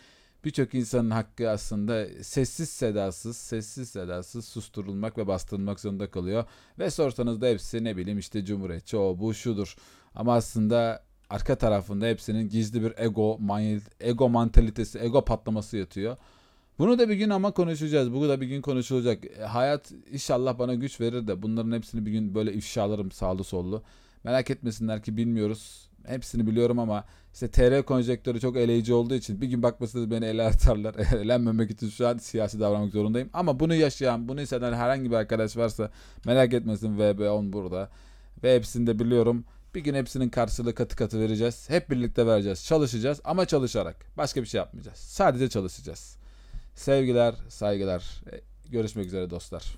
birçok 0.45 0.73
insanın 0.73 1.11
hakkı 1.11 1.49
aslında 1.49 2.07
sessiz 2.21 2.69
sedasız, 2.69 3.37
sessiz 3.37 3.89
sedasız 3.89 4.45
susturulmak 4.45 5.17
ve 5.17 5.27
bastırılmak 5.27 5.79
zorunda 5.79 6.11
kalıyor. 6.11 6.45
Ve 6.79 6.89
sorsanız 6.89 7.41
da 7.41 7.47
hepsi 7.47 7.83
ne 7.83 7.97
bileyim 7.97 8.19
işte 8.19 8.45
cumhuriyetçi 8.45 8.97
o 8.97 9.19
bu 9.19 9.33
şudur. 9.33 9.75
Ama 10.15 10.35
aslında 10.35 11.03
arka 11.29 11.55
tarafında 11.55 12.05
hepsinin 12.05 12.49
gizli 12.49 12.83
bir 12.83 12.93
ego, 12.97 13.39
ego 13.99 14.29
mantalitesi, 14.29 14.99
ego 14.99 15.25
patlaması 15.25 15.77
yatıyor. 15.77 16.17
Bunu 16.79 16.99
da 16.99 17.09
bir 17.09 17.15
gün 17.15 17.29
ama 17.29 17.51
konuşacağız. 17.51 18.13
Bu 18.13 18.29
da 18.29 18.41
bir 18.41 18.47
gün 18.47 18.61
konuşulacak. 18.61 19.25
E, 19.25 19.43
hayat 19.43 19.91
inşallah 20.11 20.59
bana 20.59 20.73
güç 20.73 21.01
verir 21.01 21.27
de 21.27 21.41
bunların 21.41 21.71
hepsini 21.71 22.05
bir 22.05 22.11
gün 22.11 22.35
böyle 22.35 22.53
ifşalarım 22.53 23.11
sağlı 23.11 23.43
sollu. 23.43 23.83
Merak 24.23 24.49
etmesinler 24.49 25.03
ki 25.03 25.17
bilmiyoruz. 25.17 25.89
Hepsini 26.07 26.47
biliyorum 26.47 26.79
ama 26.79 27.05
işte 27.33 27.47
TR 27.51 27.83
konjektörü 27.83 28.39
çok 28.39 28.57
eleyici 28.57 28.93
olduğu 28.93 29.15
için 29.15 29.41
bir 29.41 29.47
gün 29.47 29.63
bakmasınız 29.63 30.11
beni 30.11 30.25
ele 30.25 30.43
atarlar. 30.43 30.95
Elenmemek 31.15 31.71
için 31.71 31.89
şu 31.89 32.07
an 32.07 32.17
siyasi 32.17 32.59
davranmak 32.59 32.91
zorundayım. 32.91 33.29
Ama 33.33 33.59
bunu 33.59 33.75
yaşayan, 33.75 34.27
bunu 34.27 34.39
hisseden 34.41 34.73
herhangi 34.73 35.11
bir 35.11 35.15
arkadaş 35.15 35.57
varsa 35.57 35.91
merak 36.25 36.53
etmesin 36.53 36.97
VB10 36.97 37.53
burada. 37.53 37.89
Ve 38.43 38.55
hepsini 38.55 38.87
de 38.87 38.99
biliyorum. 38.99 39.45
Bir 39.75 39.81
gün 39.81 39.93
hepsinin 39.93 40.29
karşılığı 40.29 40.75
katı 40.75 40.95
katı 40.95 41.19
vereceğiz. 41.19 41.69
Hep 41.69 41.89
birlikte 41.89 42.27
vereceğiz. 42.27 42.65
Çalışacağız 42.65 43.21
ama 43.23 43.45
çalışarak. 43.45 43.95
Başka 44.17 44.41
bir 44.41 44.47
şey 44.47 44.57
yapmayacağız. 44.57 44.97
Sadece 44.97 45.49
çalışacağız. 45.49 46.17
Sevgiler, 46.75 47.35
saygılar. 47.49 48.21
E, 48.31 48.41
Görüşmek 48.71 49.05
üzere 49.05 49.29
dostlar. 49.29 49.75